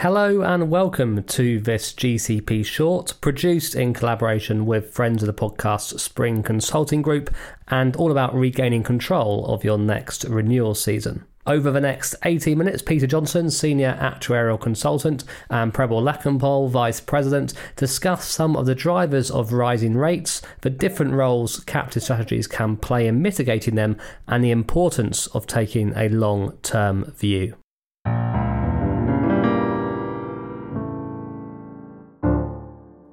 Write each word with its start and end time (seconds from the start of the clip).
Hello 0.00 0.42
and 0.42 0.70
welcome 0.70 1.22
to 1.24 1.58
this 1.58 1.90
GCP 1.94 2.66
short, 2.66 3.14
produced 3.22 3.74
in 3.74 3.94
collaboration 3.94 4.66
with 4.66 4.92
friends 4.92 5.22
of 5.22 5.26
the 5.26 5.32
podcast 5.32 5.98
Spring 5.98 6.42
Consulting 6.42 7.00
Group, 7.00 7.34
and 7.68 7.96
all 7.96 8.10
about 8.12 8.34
regaining 8.34 8.82
control 8.82 9.46
of 9.46 9.64
your 9.64 9.78
next 9.78 10.24
renewal 10.24 10.74
season. 10.74 11.24
Over 11.46 11.70
the 11.70 11.80
next 11.80 12.14
18 12.26 12.58
minutes, 12.58 12.82
Peter 12.82 13.06
Johnson, 13.06 13.50
Senior 13.50 13.96
Actuarial 13.98 14.60
Consultant, 14.60 15.24
and 15.48 15.72
Prabal 15.72 16.02
Lakhanpal, 16.02 16.68
Vice 16.68 17.00
President, 17.00 17.54
discuss 17.76 18.28
some 18.28 18.54
of 18.54 18.66
the 18.66 18.74
drivers 18.74 19.30
of 19.30 19.54
rising 19.54 19.96
rates, 19.96 20.42
the 20.60 20.68
different 20.68 21.14
roles 21.14 21.60
captive 21.60 22.02
strategies 22.02 22.46
can 22.46 22.76
play 22.76 23.06
in 23.06 23.22
mitigating 23.22 23.76
them, 23.76 23.96
and 24.28 24.44
the 24.44 24.50
importance 24.50 25.26
of 25.28 25.46
taking 25.46 25.94
a 25.96 26.10
long 26.10 26.52
term 26.58 27.10
view. 27.12 27.54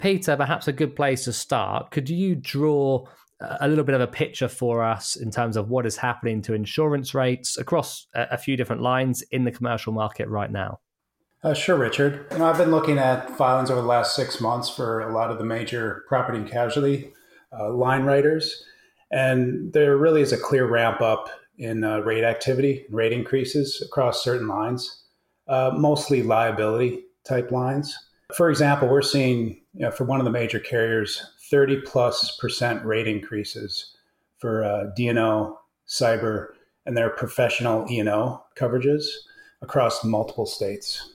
Peter, 0.04 0.36
perhaps 0.36 0.68
a 0.68 0.74
good 0.74 0.98
place 0.98 1.24
to 1.24 1.32
start. 1.32 1.90
Could 1.92 2.10
you 2.10 2.36
draw 2.36 3.06
a 3.40 3.70
little 3.70 3.86
bit 3.86 3.96
of 3.96 4.02
a 4.02 4.08
picture 4.08 4.50
for 4.50 4.84
us 4.84 5.16
in 5.16 5.32
terms 5.32 5.56
of 5.56 5.70
what 5.70 5.86
is 5.86 5.96
happening 5.96 6.42
to 6.42 6.54
insurance 6.54 7.14
rates 7.14 7.58
across 7.58 8.08
a, 8.14 8.38
few 8.38 8.58
different 8.58 8.82
lines 8.82 9.22
in 9.32 9.46
the 9.46 9.52
commercial 9.52 9.94
market 9.94 10.28
right 10.28 10.52
now? 10.52 10.82
Uh, 11.42 11.54
sure, 11.54 11.78
Richard. 11.78 12.26
You 12.34 12.40
know, 12.40 12.48
I've 12.48 12.58
been 12.58 12.70
looking 12.70 12.98
at 12.98 13.30
filings 13.38 13.72
over 13.72 13.80
the 13.80 13.88
last 13.88 14.14
six 14.14 14.42
months 14.42 14.70
for 14.70 15.00
a 15.00 15.14
lot 15.14 15.32
of 15.32 15.38
the 15.38 15.46
major 15.46 16.04
property 16.10 16.38
and 16.38 16.52
casualty 16.52 17.14
uh, 17.58 17.72
line 17.72 18.04
writers, 18.04 18.62
and 19.10 19.72
there 19.72 19.96
really 19.96 20.22
is 20.22 20.34
a 20.34 20.38
clear 20.38 20.66
ramp 20.66 21.00
up 21.00 21.30
in 21.58 21.86
uh, 21.86 22.00
rate 22.00 22.26
activity 22.26 22.86
rate 22.90 23.14
increases 23.14 23.82
across 23.82 24.22
certain 24.22 24.50
lines, 24.50 25.06
uh, 25.48 25.72
mostly 25.74 26.24
liability 26.24 27.06
type 27.24 27.52
lines. 27.52 27.98
For 28.36 28.50
example, 28.50 28.88
we're 28.88 29.02
seeing 29.02 29.62
you 29.74 29.82
know, 29.82 29.92
for 29.92 30.06
one 30.06 30.20
of 30.20 30.26
the 30.26 30.32
major 30.32 30.60
carriers 30.60 31.26
30 31.50 31.82
plus 31.82 32.36
percent 32.38 32.84
rate 32.86 33.08
increases 33.08 33.96
for 34.40 34.64
uh, 34.64 34.86
D&O, 34.96 35.60
cyber, 35.88 36.48
and 36.86 36.98
their 36.98 37.10
professional 37.10 37.86
E&O 37.90 38.44
coverages 38.58 39.06
across 39.62 40.04
multiple 40.04 40.46
states. 40.46 41.14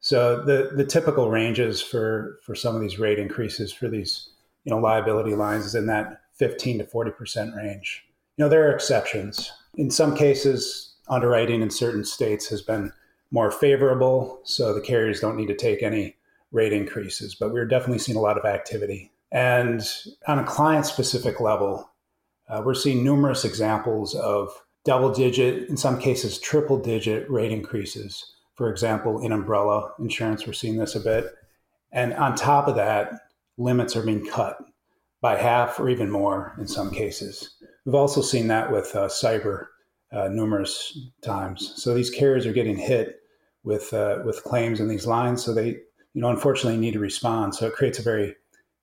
So 0.00 0.42
the, 0.44 0.70
the 0.74 0.84
typical 0.84 1.30
ranges 1.30 1.80
for, 1.80 2.38
for 2.44 2.54
some 2.54 2.74
of 2.74 2.80
these 2.80 2.98
rate 2.98 3.18
increases 3.18 3.72
for 3.72 3.88
these 3.88 4.30
you 4.64 4.70
know 4.70 4.78
liability 4.78 5.34
lines 5.34 5.64
is 5.64 5.74
in 5.74 5.86
that 5.86 6.20
15 6.34 6.78
to 6.78 6.84
40 6.84 7.10
percent 7.12 7.54
range. 7.56 8.04
You 8.36 8.44
know 8.44 8.48
there 8.48 8.68
are 8.68 8.74
exceptions. 8.74 9.50
In 9.76 9.90
some 9.90 10.14
cases, 10.14 10.94
underwriting 11.08 11.62
in 11.62 11.70
certain 11.70 12.04
states 12.04 12.48
has 12.48 12.60
been 12.60 12.92
more 13.30 13.50
favorable, 13.50 14.40
so 14.44 14.74
the 14.74 14.80
carriers 14.80 15.20
don't 15.20 15.36
need 15.36 15.48
to 15.48 15.56
take 15.56 15.82
any 15.82 16.17
rate 16.52 16.72
increases, 16.72 17.34
but 17.34 17.52
we're 17.52 17.66
definitely 17.66 17.98
seeing 17.98 18.16
a 18.18 18.22
lot 18.22 18.38
of 18.38 18.44
activity. 18.44 19.12
And 19.30 19.82
on 20.26 20.38
a 20.38 20.44
client 20.44 20.86
specific 20.86 21.40
level, 21.40 21.90
uh, 22.48 22.62
we're 22.64 22.74
seeing 22.74 23.04
numerous 23.04 23.44
examples 23.44 24.14
of 24.14 24.50
double 24.84 25.12
digit, 25.12 25.68
in 25.68 25.76
some 25.76 26.00
cases, 26.00 26.38
triple 26.38 26.78
digit 26.78 27.30
rate 27.30 27.52
increases. 27.52 28.34
For 28.54 28.70
example, 28.70 29.20
in 29.20 29.32
umbrella 29.32 29.92
insurance, 29.98 30.46
we're 30.46 30.54
seeing 30.54 30.78
this 30.78 30.94
a 30.94 31.00
bit. 31.00 31.34
And 31.92 32.14
on 32.14 32.34
top 32.34 32.68
of 32.68 32.76
that, 32.76 33.12
limits 33.58 33.96
are 33.96 34.02
being 34.02 34.26
cut 34.26 34.56
by 35.20 35.36
half 35.36 35.78
or 35.78 35.88
even 35.88 36.10
more 36.10 36.54
in 36.58 36.66
some 36.66 36.90
cases. 36.90 37.56
We've 37.84 37.94
also 37.94 38.22
seen 38.22 38.48
that 38.48 38.72
with 38.72 38.94
uh, 38.94 39.08
cyber 39.08 39.66
uh, 40.12 40.28
numerous 40.28 40.98
times. 41.22 41.74
So 41.76 41.92
these 41.92 42.10
carriers 42.10 42.46
are 42.46 42.52
getting 42.52 42.76
hit 42.76 43.16
with 43.64 43.92
uh, 43.92 44.20
with 44.24 44.44
claims 44.44 44.80
in 44.80 44.88
these 44.88 45.06
lines. 45.06 45.44
So 45.44 45.52
they 45.52 45.76
you 46.14 46.22
know, 46.22 46.30
unfortunately 46.30 46.78
need 46.78 46.94
to 46.94 46.98
respond. 46.98 47.54
So 47.54 47.66
it 47.66 47.74
creates 47.74 47.98
a 47.98 48.02
very, 48.02 48.34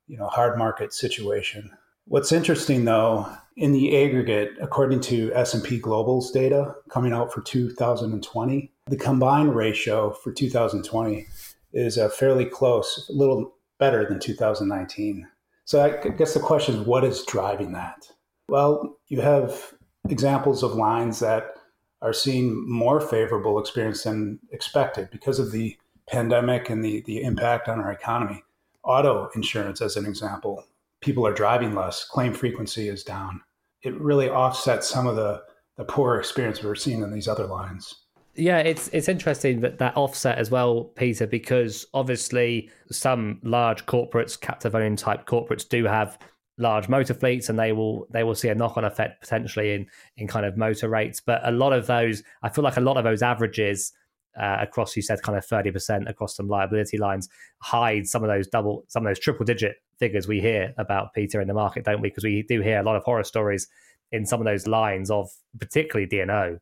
you 0.06 0.16
know, 0.16 0.28
hard 0.28 0.58
market 0.58 0.92
situation. 0.92 1.70
What's 2.06 2.32
interesting 2.32 2.84
though, 2.84 3.28
in 3.56 3.72
the 3.72 3.96
aggregate, 4.04 4.52
according 4.60 5.00
to 5.00 5.32
S&P 5.34 5.78
Global's 5.78 6.30
data 6.30 6.74
coming 6.88 7.12
out 7.12 7.32
for 7.32 7.40
2020, 7.40 8.72
the 8.86 8.96
combined 8.96 9.56
ratio 9.56 10.12
for 10.12 10.32
2020 10.32 11.26
is 11.72 11.98
uh, 11.98 12.08
fairly 12.08 12.44
close, 12.44 13.08
a 13.10 13.12
little 13.12 13.54
better 13.78 14.08
than 14.08 14.20
2019. 14.20 15.26
So 15.64 15.84
I 15.84 16.08
guess 16.10 16.34
the 16.34 16.40
question 16.40 16.76
is, 16.76 16.86
what 16.86 17.04
is 17.04 17.24
driving 17.24 17.72
that? 17.72 18.08
Well, 18.48 18.98
you 19.08 19.20
have 19.20 19.74
examples 20.08 20.62
of 20.62 20.74
lines 20.74 21.18
that 21.18 21.54
are 22.02 22.12
seeing 22.12 22.68
more 22.70 23.00
favorable 23.00 23.58
experience 23.58 24.04
than 24.04 24.38
expected 24.52 25.10
because 25.10 25.40
of 25.40 25.50
the 25.50 25.76
pandemic 26.08 26.70
and 26.70 26.84
the, 26.84 27.02
the 27.02 27.22
impact 27.22 27.68
on 27.68 27.80
our 27.80 27.92
economy. 27.92 28.42
Auto 28.84 29.28
insurance, 29.34 29.80
as 29.80 29.96
an 29.96 30.06
example, 30.06 30.64
people 31.00 31.26
are 31.26 31.34
driving 31.34 31.74
less, 31.74 32.04
claim 32.04 32.32
frequency 32.32 32.88
is 32.88 33.02
down. 33.02 33.40
It 33.82 34.00
really 34.00 34.28
offsets 34.28 34.88
some 34.88 35.06
of 35.06 35.16
the, 35.16 35.42
the 35.76 35.84
poor 35.84 36.16
experience 36.18 36.62
we're 36.62 36.74
seeing 36.74 37.02
in 37.02 37.12
these 37.12 37.28
other 37.28 37.46
lines. 37.46 38.06
Yeah, 38.36 38.58
it's 38.58 38.88
it's 38.88 39.08
interesting 39.08 39.60
that 39.60 39.78
that 39.78 39.96
offset 39.96 40.36
as 40.36 40.50
well, 40.50 40.84
Peter, 40.84 41.26
because 41.26 41.86
obviously 41.94 42.70
some 42.90 43.40
large 43.42 43.86
corporates, 43.86 44.38
captive 44.38 44.74
owning 44.74 44.96
type 44.96 45.26
corporates, 45.26 45.66
do 45.66 45.84
have 45.84 46.18
large 46.58 46.88
motor 46.88 47.14
fleets, 47.14 47.48
and 47.48 47.58
they 47.58 47.72
will 47.72 48.06
they 48.10 48.24
will 48.24 48.34
see 48.34 48.48
a 48.48 48.54
knock 48.54 48.76
on 48.76 48.84
effect 48.84 49.22
potentially 49.22 49.72
in 49.72 49.86
in 50.18 50.28
kind 50.28 50.44
of 50.44 50.58
motor 50.58 50.88
rates. 50.88 51.18
But 51.18 51.40
a 51.44 51.50
lot 51.50 51.72
of 51.72 51.86
those, 51.86 52.22
I 52.42 52.50
feel 52.50 52.62
like 52.62 52.76
a 52.76 52.82
lot 52.82 52.98
of 52.98 53.04
those 53.04 53.22
averages 53.22 53.92
uh, 54.40 54.58
across 54.60 54.94
you 54.96 55.02
said 55.02 55.20
kind 55.22 55.36
of 55.36 55.46
30% 55.46 56.08
across 56.08 56.36
some 56.36 56.48
liability 56.48 56.98
lines 56.98 57.28
hide 57.60 58.06
some 58.06 58.22
of 58.22 58.28
those 58.28 58.46
double 58.46 58.84
some 58.88 59.06
of 59.06 59.10
those 59.10 59.18
triple 59.18 59.44
digit 59.44 59.76
figures 59.98 60.28
we 60.28 60.40
hear 60.40 60.74
about 60.78 61.14
peter 61.14 61.40
in 61.40 61.48
the 61.48 61.54
market 61.54 61.84
don't 61.84 62.00
we? 62.00 62.08
Because 62.08 62.24
we 62.24 62.42
do 62.42 62.60
hear 62.60 62.80
a 62.80 62.82
lot 62.82 62.96
of 62.96 63.04
horror 63.04 63.24
stories 63.24 63.68
in 64.12 64.26
some 64.26 64.40
of 64.40 64.44
those 64.44 64.66
lines 64.66 65.10
of 65.10 65.30
particularly 65.58 66.06
D&O 66.06 66.58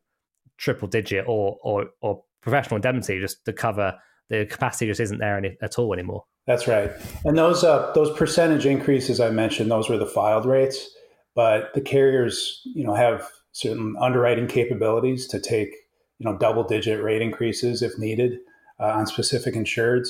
triple 0.57 0.87
digit 0.87 1.25
or 1.27 1.57
or 1.63 1.87
or 2.01 2.23
professional 2.41 2.77
indemnity 2.77 3.19
just 3.19 3.43
to 3.45 3.51
cover 3.51 3.95
the 4.29 4.45
capacity 4.45 4.87
just 4.87 4.99
isn't 4.99 5.19
there 5.19 5.37
any, 5.37 5.57
at 5.61 5.77
all 5.77 5.93
anymore. 5.93 6.23
That's 6.47 6.67
right. 6.67 6.91
And 7.23 7.37
those 7.37 7.63
uh, 7.63 7.91
those 7.93 8.15
percentage 8.17 8.65
increases 8.65 9.19
i 9.19 9.29
mentioned 9.29 9.69
those 9.69 9.89
were 9.89 9.97
the 9.97 10.05
filed 10.05 10.45
rates 10.45 10.89
but 11.35 11.73
the 11.73 11.81
carriers 11.81 12.61
you 12.63 12.83
know 12.83 12.93
have 12.93 13.27
certain 13.51 13.95
underwriting 13.99 14.47
capabilities 14.47 15.27
to 15.27 15.39
take 15.39 15.75
you 16.19 16.25
know 16.25 16.37
double 16.37 16.63
digit 16.63 17.03
rate 17.03 17.21
increases 17.21 17.81
if 17.81 17.97
needed 17.97 18.39
uh, 18.79 18.87
on 18.87 19.07
specific 19.07 19.55
insureds 19.55 20.09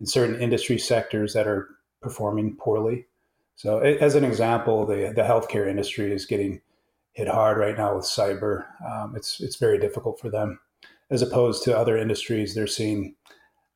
in 0.00 0.06
certain 0.06 0.40
industry 0.40 0.78
sectors 0.78 1.32
that 1.34 1.46
are 1.46 1.68
performing 2.00 2.56
poorly. 2.56 3.06
So, 3.56 3.78
as 3.78 4.14
an 4.14 4.24
example, 4.24 4.86
the 4.86 5.12
the 5.14 5.22
healthcare 5.22 5.68
industry 5.68 6.12
is 6.12 6.26
getting 6.26 6.60
hit 7.12 7.28
hard 7.28 7.58
right 7.58 7.76
now 7.76 7.96
with 7.96 8.04
cyber. 8.04 8.66
Um, 8.84 9.14
it's 9.16 9.40
it's 9.40 9.56
very 9.56 9.78
difficult 9.78 10.20
for 10.20 10.28
them, 10.28 10.58
as 11.10 11.22
opposed 11.22 11.62
to 11.64 11.78
other 11.78 11.96
industries. 11.96 12.54
They're 12.54 12.66
seeing 12.66 13.14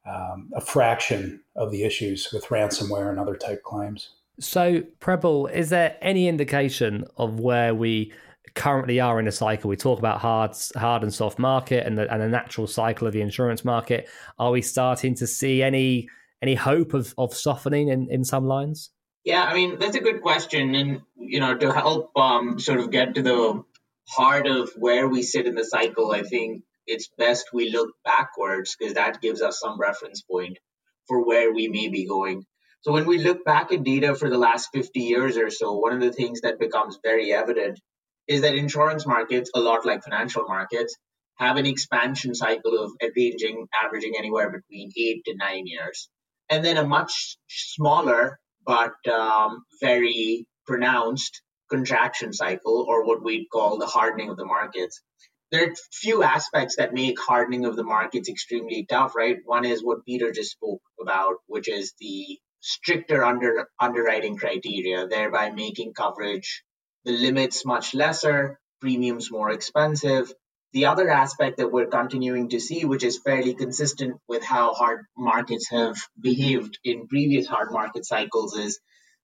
um, 0.06 0.50
a 0.54 0.60
fraction 0.60 1.40
of 1.54 1.70
the 1.70 1.84
issues 1.84 2.28
with 2.32 2.46
ransomware 2.46 3.10
and 3.10 3.20
other 3.20 3.36
type 3.36 3.62
claims. 3.62 4.10
So, 4.40 4.82
Prabal, 5.00 5.50
is 5.50 5.70
there 5.70 5.96
any 6.00 6.28
indication 6.28 7.04
of 7.16 7.40
where 7.40 7.74
we 7.74 8.12
currently 8.58 9.00
are 9.00 9.18
in 9.18 9.28
a 9.28 9.32
cycle. 9.32 9.70
We 9.70 9.76
talk 9.76 9.98
about 9.98 10.20
hard, 10.20 10.50
hard 10.76 11.02
and 11.02 11.14
soft 11.14 11.38
market 11.38 11.86
and 11.86 11.96
the, 11.96 12.12
and 12.12 12.20
the 12.20 12.28
natural 12.28 12.66
cycle 12.66 13.06
of 13.06 13.12
the 13.14 13.22
insurance 13.22 13.64
market. 13.64 14.08
Are 14.38 14.50
we 14.50 14.60
starting 14.60 15.14
to 15.16 15.26
see 15.26 15.62
any 15.62 16.08
any 16.42 16.54
hope 16.54 16.94
of, 16.94 17.14
of 17.18 17.34
softening 17.34 17.88
in, 17.88 18.08
in 18.10 18.24
some 18.24 18.46
lines? 18.46 18.90
Yeah, 19.24 19.42
I 19.42 19.54
mean 19.54 19.78
that's 19.78 19.96
a 19.96 20.00
good 20.00 20.22
question, 20.22 20.74
and 20.74 21.00
you 21.16 21.40
know 21.40 21.56
to 21.56 21.72
help 21.72 22.12
um, 22.16 22.58
sort 22.58 22.80
of 22.80 22.90
get 22.90 23.14
to 23.14 23.22
the 23.22 23.64
heart 24.08 24.46
of 24.46 24.70
where 24.76 25.08
we 25.08 25.22
sit 25.22 25.46
in 25.46 25.54
the 25.54 25.64
cycle, 25.64 26.12
I 26.12 26.22
think 26.22 26.62
it's 26.86 27.08
best 27.18 27.46
we 27.52 27.70
look 27.70 27.90
backwards 28.04 28.76
because 28.76 28.94
that 28.94 29.20
gives 29.20 29.42
us 29.42 29.60
some 29.60 29.78
reference 29.78 30.22
point 30.22 30.58
for 31.06 31.24
where 31.24 31.52
we 31.52 31.68
may 31.68 31.88
be 31.88 32.06
going. 32.06 32.44
So 32.80 32.92
when 32.92 33.06
we 33.06 33.18
look 33.18 33.44
back 33.44 33.72
at 33.72 33.84
data 33.84 34.14
for 34.14 34.30
the 34.30 34.38
last 34.38 34.70
50 34.72 35.00
years 35.00 35.36
or 35.36 35.50
so, 35.50 35.74
one 35.74 35.92
of 35.92 36.00
the 36.00 36.12
things 36.12 36.40
that 36.42 36.58
becomes 36.58 36.98
very 37.02 37.32
evident 37.32 37.80
is 38.28 38.42
that 38.42 38.54
insurance 38.54 39.06
markets, 39.06 39.50
a 39.54 39.60
lot 39.60 39.86
like 39.86 40.04
financial 40.04 40.44
markets, 40.46 40.96
have 41.36 41.56
an 41.56 41.66
expansion 41.66 42.34
cycle 42.34 42.78
of 42.78 42.92
ranging, 43.16 43.66
averaging 43.82 44.14
anywhere 44.18 44.50
between 44.50 44.90
eight 44.96 45.24
to 45.24 45.34
nine 45.36 45.66
years. 45.66 46.08
And 46.50 46.64
then 46.64 46.76
a 46.76 46.86
much 46.86 47.38
smaller 47.48 48.38
but 48.66 48.94
um, 49.10 49.64
very 49.80 50.46
pronounced 50.66 51.42
contraction 51.70 52.32
cycle, 52.32 52.84
or 52.86 53.06
what 53.06 53.24
we'd 53.24 53.46
call 53.50 53.78
the 53.78 53.86
hardening 53.86 54.30
of 54.30 54.36
the 54.36 54.44
markets. 54.44 55.02
There 55.50 55.70
are 55.70 55.74
few 55.92 56.22
aspects 56.22 56.76
that 56.76 56.92
make 56.92 57.18
hardening 57.18 57.64
of 57.64 57.76
the 57.76 57.84
markets 57.84 58.28
extremely 58.28 58.86
tough, 58.88 59.14
right? 59.16 59.38
One 59.44 59.64
is 59.64 59.82
what 59.82 60.04
Peter 60.04 60.30
just 60.32 60.50
spoke 60.50 60.82
about, 61.00 61.36
which 61.46 61.68
is 61.68 61.94
the 61.98 62.38
stricter 62.60 63.24
under, 63.24 63.68
underwriting 63.80 64.36
criteria, 64.36 65.06
thereby 65.06 65.50
making 65.50 65.94
coverage 65.94 66.62
the 67.08 67.16
limits 67.16 67.64
much 67.64 67.94
lesser, 67.94 68.60
premiums 68.82 69.30
more 69.30 69.50
expensive, 69.50 70.30
The 70.72 70.84
other 70.86 71.08
aspect 71.08 71.56
that 71.56 71.72
we're 71.72 71.86
continuing 71.86 72.50
to 72.50 72.60
see, 72.60 72.84
which 72.84 73.02
is 73.02 73.18
fairly 73.18 73.54
consistent 73.54 74.20
with 74.28 74.44
how 74.44 74.74
hard 74.74 75.06
markets 75.16 75.68
have 75.70 75.96
behaved 76.20 76.78
in 76.84 77.08
previous 77.08 77.46
hard 77.46 77.72
market 77.72 78.04
cycles, 78.04 78.56
is 78.56 78.78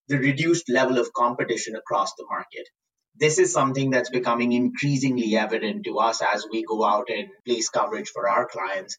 the 0.08 0.18
reduced 0.18 0.70
level 0.70 0.98
of 0.98 1.12
competition 1.12 1.76
across 1.76 2.14
the 2.14 2.24
market. 2.30 2.66
This 3.16 3.38
is 3.38 3.52
something 3.52 3.90
that's 3.90 4.10
becoming 4.10 4.52
increasingly 4.52 5.36
evident 5.36 5.84
to 5.84 5.98
us 5.98 6.22
as 6.22 6.46
we 6.50 6.64
go 6.64 6.82
out 6.82 7.10
and 7.10 7.28
place 7.44 7.68
coverage 7.68 8.08
for 8.08 8.28
our 8.28 8.46
clients. 8.46 8.96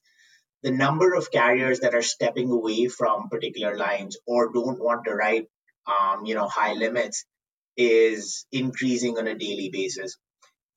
The 0.61 0.71
number 0.71 1.15
of 1.15 1.31
carriers 1.31 1.79
that 1.79 1.95
are 1.95 2.03
stepping 2.03 2.51
away 2.51 2.87
from 2.87 3.29
particular 3.29 3.75
lines 3.75 4.17
or 4.27 4.53
don't 4.53 4.79
want 4.79 5.05
to 5.05 5.15
write, 5.15 5.47
um, 5.87 6.25
you 6.25 6.35
know, 6.35 6.47
high 6.47 6.73
limits 6.73 7.25
is 7.77 8.45
increasing 8.51 9.17
on 9.17 9.27
a 9.27 9.35
daily 9.35 9.69
basis. 9.71 10.17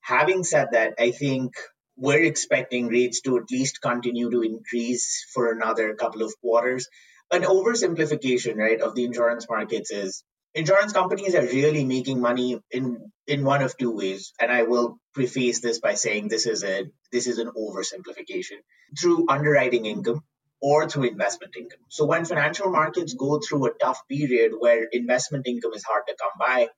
Having 0.01 0.45
said 0.45 0.69
that, 0.73 0.95
I 0.99 1.11
think 1.11 1.55
we're 1.97 2.23
expecting 2.23 2.89
rates 2.89 3.21
to 3.23 3.37
at 3.39 3.51
least 3.51 3.83
continue 3.83 4.31
to 4.31 4.43
increase 4.43 5.27
for 5.35 5.51
another 5.53 5.95
couple 5.95 6.23
of 6.23 6.35
quarters. 6.41 6.89
An 7.31 7.43
oversimplification, 7.43 8.57
right, 8.57 8.81
of 8.81 8.95
the 8.95 9.05
insurance 9.05 9.47
markets 9.49 9.91
is 9.91 10.25
insurance 10.55 10.93
companies 10.93 11.35
are 11.35 11.43
really 11.43 11.85
making 11.85 12.21
money 12.21 12.61
in 12.71 13.11
in 13.27 13.45
one 13.45 13.63
of 13.63 13.77
two 13.77 13.91
ways 13.95 14.33
and 14.41 14.51
i 14.51 14.63
will 14.63 14.99
preface 15.15 15.61
this 15.61 15.79
by 15.79 15.95
saying 15.95 16.29
this 16.29 16.47
is 16.47 16.65
a 16.65 16.87
this 17.13 17.27
is 17.27 17.39
an 17.39 17.51
oversimplification 17.65 18.59
through 18.99 19.27
underwriting 19.29 19.87
income 19.87 20.23
or 20.61 20.89
through 20.89 21.05
investment 21.05 21.55
income 21.57 21.85
so 21.89 22.07
when 22.07 22.25
financial 22.25 22.71
markets 22.71 23.15
go 23.15 23.39
through 23.39 23.67
a 23.67 23.75
tough 23.85 24.01
period 24.09 24.53
where 24.59 24.89
investment 24.93 25.47
income 25.47 25.75
is 25.75 25.85
hard 25.85 26.03
to 26.09 26.17
come 26.23 26.37
by 26.39 26.69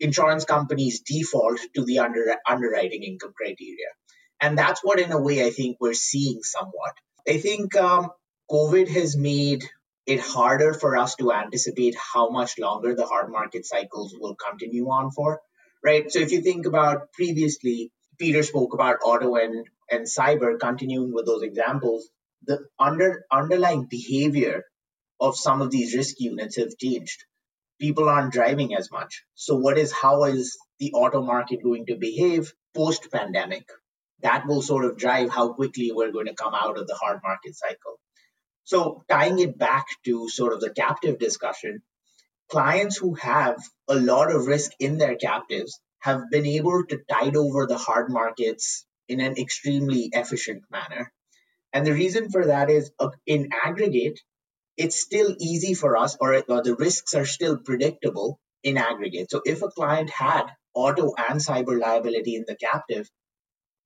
insurance 0.00 0.44
companies 0.44 1.00
default 1.00 1.60
to 1.74 1.84
the 1.84 1.98
under, 2.00 2.34
underwriting 2.48 3.02
income 3.02 3.32
criteria. 3.36 3.88
And 4.40 4.56
that's 4.56 4.80
what, 4.82 4.98
in 4.98 5.12
a 5.12 5.20
way, 5.20 5.44
I 5.44 5.50
think 5.50 5.76
we're 5.80 5.94
seeing 5.94 6.42
somewhat. 6.42 6.94
I 7.28 7.36
think 7.38 7.76
um, 7.76 8.10
COVID 8.50 8.88
has 8.88 9.16
made 9.16 9.64
it 10.06 10.20
harder 10.20 10.72
for 10.72 10.96
us 10.96 11.14
to 11.16 11.32
anticipate 11.32 11.94
how 11.94 12.30
much 12.30 12.58
longer 12.58 12.94
the 12.94 13.06
hard 13.06 13.30
market 13.30 13.66
cycles 13.66 14.14
will 14.18 14.34
continue 14.34 14.88
on 14.88 15.10
for, 15.10 15.40
right? 15.84 16.10
So 16.10 16.20
if 16.20 16.32
you 16.32 16.40
think 16.40 16.66
about 16.66 17.12
previously, 17.12 17.92
Peter 18.18 18.42
spoke 18.42 18.72
about 18.72 18.98
auto 19.04 19.36
and, 19.36 19.66
and 19.90 20.06
cyber, 20.06 20.58
continuing 20.58 21.12
with 21.12 21.26
those 21.26 21.42
examples, 21.42 22.08
the 22.46 22.66
under, 22.78 23.24
underlying 23.30 23.86
behavior 23.90 24.64
of 25.20 25.36
some 25.36 25.60
of 25.60 25.70
these 25.70 25.94
risk 25.94 26.16
units 26.18 26.56
have 26.56 26.76
changed 26.78 27.24
people 27.80 28.08
aren't 28.08 28.32
driving 28.32 28.74
as 28.74 28.90
much. 28.90 29.24
So 29.34 29.56
what 29.56 29.78
is 29.78 29.92
how 29.92 30.24
is 30.24 30.58
the 30.78 30.92
auto 30.92 31.22
market 31.22 31.62
going 31.62 31.86
to 31.86 31.96
behave 31.96 32.52
post 32.74 33.10
pandemic? 33.10 33.66
That 34.22 34.46
will 34.46 34.62
sort 34.62 34.84
of 34.84 34.98
drive 34.98 35.30
how 35.30 35.54
quickly 35.54 35.90
we're 35.92 36.12
going 36.12 36.26
to 36.26 36.34
come 36.34 36.54
out 36.54 36.78
of 36.78 36.86
the 36.86 36.94
hard 36.94 37.20
market 37.22 37.56
cycle. 37.56 37.98
So 38.64 39.02
tying 39.08 39.38
it 39.38 39.58
back 39.58 39.86
to 40.04 40.28
sort 40.28 40.52
of 40.52 40.60
the 40.60 40.70
captive 40.70 41.18
discussion, 41.18 41.82
clients 42.50 42.98
who 42.98 43.14
have 43.14 43.56
a 43.88 43.94
lot 43.94 44.30
of 44.30 44.46
risk 44.46 44.72
in 44.78 44.98
their 44.98 45.16
captives 45.16 45.80
have 46.00 46.30
been 46.30 46.46
able 46.46 46.84
to 46.88 47.00
tide 47.10 47.36
over 47.36 47.66
the 47.66 47.78
hard 47.78 48.10
markets 48.10 48.84
in 49.08 49.20
an 49.20 49.38
extremely 49.38 50.10
efficient 50.12 50.62
manner. 50.70 51.12
And 51.72 51.86
the 51.86 51.92
reason 51.92 52.30
for 52.30 52.46
that 52.46 52.70
is 52.70 52.90
uh, 52.98 53.10
in 53.26 53.50
aggregate, 53.64 54.20
it's 54.80 54.98
still 54.98 55.36
easy 55.38 55.74
for 55.74 55.96
us, 55.98 56.16
or, 56.18 56.42
or 56.48 56.62
the 56.62 56.74
risks 56.74 57.14
are 57.14 57.26
still 57.26 57.58
predictable 57.58 58.40
in 58.62 58.78
aggregate. 58.78 59.30
So 59.30 59.42
if 59.44 59.62
a 59.62 59.68
client 59.68 60.08
had 60.08 60.44
auto 60.72 61.12
and 61.18 61.38
cyber 61.38 61.78
liability 61.78 62.34
in 62.34 62.44
the 62.48 62.56
captive, 62.56 63.06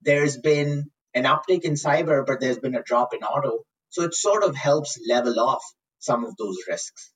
there's 0.02 0.36
been 0.36 0.84
an 1.12 1.24
uptick 1.24 1.62
in 1.62 1.74
cyber, 1.74 2.24
but 2.24 2.38
there's 2.38 2.60
been 2.60 2.76
a 2.76 2.82
drop 2.82 3.12
in 3.12 3.24
auto. 3.24 3.64
So 3.88 4.04
it 4.04 4.14
sort 4.14 4.44
of 4.44 4.54
helps 4.54 4.96
level 5.08 5.40
off 5.40 5.64
some 5.98 6.24
of 6.24 6.36
those 6.36 6.58
risks. 6.68 7.10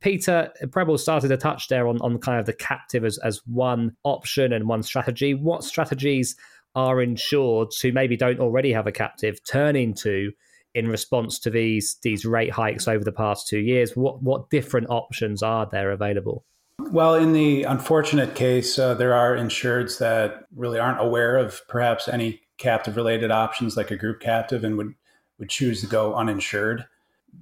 Peter, 0.00 0.50
Prabal 0.64 0.98
started 0.98 1.28
to 1.28 1.36
touch 1.36 1.68
there 1.68 1.86
on, 1.86 2.00
on 2.00 2.18
kind 2.18 2.40
of 2.40 2.46
the 2.46 2.54
captive 2.54 3.04
as, 3.04 3.18
as 3.18 3.42
one 3.44 3.96
option 4.04 4.54
and 4.54 4.66
one 4.66 4.82
strategy. 4.82 5.34
What 5.34 5.64
strategies 5.64 6.34
are 6.74 7.02
insured 7.02 7.68
who 7.82 7.92
maybe 7.92 8.16
don't 8.16 8.40
already 8.40 8.72
have 8.72 8.86
a 8.86 8.92
captive 8.92 9.38
turning 9.50 9.92
to 9.94 10.32
in 10.78 10.88
response 10.88 11.38
to 11.40 11.50
these 11.50 11.96
these 12.02 12.24
rate 12.24 12.52
hikes 12.52 12.86
over 12.88 13.04
the 13.04 13.12
past 13.12 13.48
two 13.48 13.58
years? 13.58 13.96
What 13.96 14.22
what 14.22 14.50
different 14.50 14.88
options 14.90 15.42
are 15.42 15.68
there 15.70 15.90
available? 15.90 16.44
Well, 16.90 17.14
in 17.16 17.32
the 17.32 17.64
unfortunate 17.64 18.34
case, 18.34 18.78
uh, 18.78 18.94
there 18.94 19.12
are 19.12 19.36
insureds 19.36 19.98
that 19.98 20.46
really 20.54 20.78
aren't 20.78 21.00
aware 21.00 21.36
of 21.36 21.60
perhaps 21.68 22.08
any 22.08 22.40
captive 22.56 22.96
related 22.96 23.30
options 23.30 23.76
like 23.76 23.90
a 23.90 23.96
group 23.96 24.20
captive 24.20 24.64
and 24.64 24.76
would 24.78 24.94
would 25.38 25.50
choose 25.50 25.80
to 25.80 25.86
go 25.86 26.14
uninsured. 26.14 26.86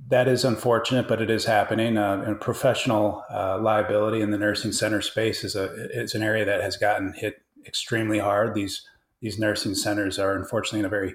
That 0.08 0.26
is 0.26 0.44
unfortunate, 0.44 1.06
but 1.06 1.22
it 1.22 1.30
is 1.30 1.44
happening. 1.44 1.96
Uh, 1.96 2.34
professional 2.40 3.24
uh, 3.30 3.58
liability 3.60 4.20
in 4.20 4.30
the 4.30 4.38
nursing 4.38 4.72
center 4.72 5.00
space 5.00 5.44
is 5.44 5.54
a 5.54 5.66
is 5.90 6.14
an 6.14 6.22
area 6.22 6.44
that 6.44 6.62
has 6.62 6.76
gotten 6.76 7.12
hit 7.12 7.42
extremely 7.66 8.18
hard. 8.18 8.54
These 8.54 8.82
these 9.20 9.38
nursing 9.38 9.74
centers 9.74 10.18
are 10.18 10.34
unfortunately 10.34 10.80
in 10.80 10.86
a 10.86 10.90
very 10.90 11.14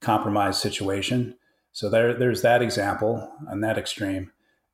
compromised 0.00 0.60
situation. 0.60 1.36
So 1.72 1.88
there, 1.88 2.14
there's 2.14 2.42
that 2.42 2.62
example 2.62 3.30
on 3.50 3.60
that 3.60 3.78
extreme. 3.78 4.30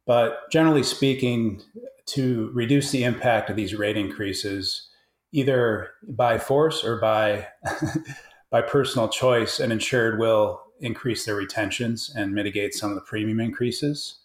But 0.07 0.51
generally 0.51 0.83
speaking, 0.83 1.63
to 2.07 2.51
reduce 2.55 2.91
the 2.91 3.05
impact 3.05 3.51
of 3.51 3.57
these 3.57 3.75
rate 3.75 3.97
increases, 3.97 4.89
either 5.33 5.91
by 6.09 6.39
force 6.39 6.83
or 6.83 6.99
by 6.99 7.47
by 8.51 8.63
personal 8.63 9.09
choice, 9.09 9.61
an 9.61 9.71
insured 9.71 10.19
will 10.19 10.63
increase 10.81 11.27
their 11.27 11.35
retentions 11.35 12.11
and 12.17 12.33
mitigate 12.33 12.73
some 12.73 12.89
of 12.91 12.95
the 12.95 13.03
premium 13.03 13.41
increases, 13.41 14.21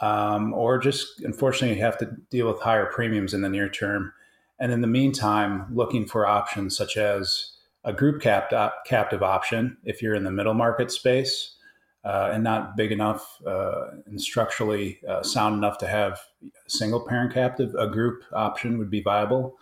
um, 0.00 0.54
or 0.54 0.78
just 0.78 1.20
unfortunately 1.20 1.78
have 1.78 1.98
to 1.98 2.06
deal 2.30 2.46
with 2.46 2.60
higher 2.60 2.86
premiums 2.86 3.34
in 3.34 3.42
the 3.42 3.48
near 3.48 3.68
term. 3.68 4.12
And 4.60 4.70
in 4.70 4.80
the 4.80 4.86
meantime, 4.86 5.66
looking 5.74 6.06
for 6.06 6.24
options 6.24 6.76
such 6.76 6.96
as 6.96 7.56
a 7.82 7.92
group 7.92 8.22
capped 8.22 8.52
op- 8.52 8.84
captive 8.86 9.24
option 9.24 9.76
if 9.82 10.00
you're 10.00 10.14
in 10.14 10.22
the 10.22 10.30
middle 10.30 10.54
market 10.54 10.92
space 10.92 11.56
uh, 12.04 12.30
and 12.32 12.42
not 12.42 12.76
big 12.76 12.90
enough 12.90 13.40
uh, 13.46 13.88
and 14.06 14.20
structurally 14.20 15.00
uh, 15.08 15.22
sound 15.22 15.56
enough 15.56 15.78
to 15.78 15.86
have 15.86 16.20
a 16.44 16.70
single 16.70 17.06
parent 17.06 17.32
captive, 17.32 17.74
a 17.78 17.86
group 17.86 18.22
option 18.32 18.78
would 18.78 18.90
be 18.90 19.02
viable. 19.02 19.56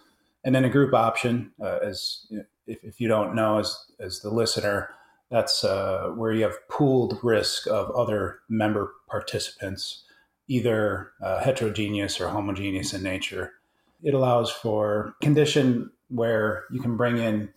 And 0.44 0.54
then 0.54 0.64
a 0.64 0.70
group 0.70 0.94
option, 0.94 1.52
uh, 1.62 1.78
as 1.82 2.26
if, 2.66 2.82
if, 2.82 3.00
you 3.00 3.08
don't 3.08 3.34
know, 3.34 3.58
as, 3.58 3.76
as 4.00 4.20
the 4.20 4.30
listener, 4.30 4.88
that's 5.30 5.64
uh, 5.64 6.12
where 6.14 6.32
you 6.32 6.42
have 6.42 6.66
pooled 6.68 7.18
risk 7.22 7.66
of 7.66 7.90
other 7.90 8.40
member 8.48 8.94
participants, 9.06 10.04
either 10.48 11.12
uh, 11.22 11.42
heterogeneous 11.42 12.20
or 12.20 12.28
homogeneous 12.28 12.94
in 12.94 13.02
nature. 13.02 13.52
It 14.02 14.14
allows 14.14 14.50
for 14.50 15.14
condition 15.20 15.90
where 16.08 16.64
you 16.70 16.80
can 16.80 16.96
bring 16.96 17.18
in 17.18 17.50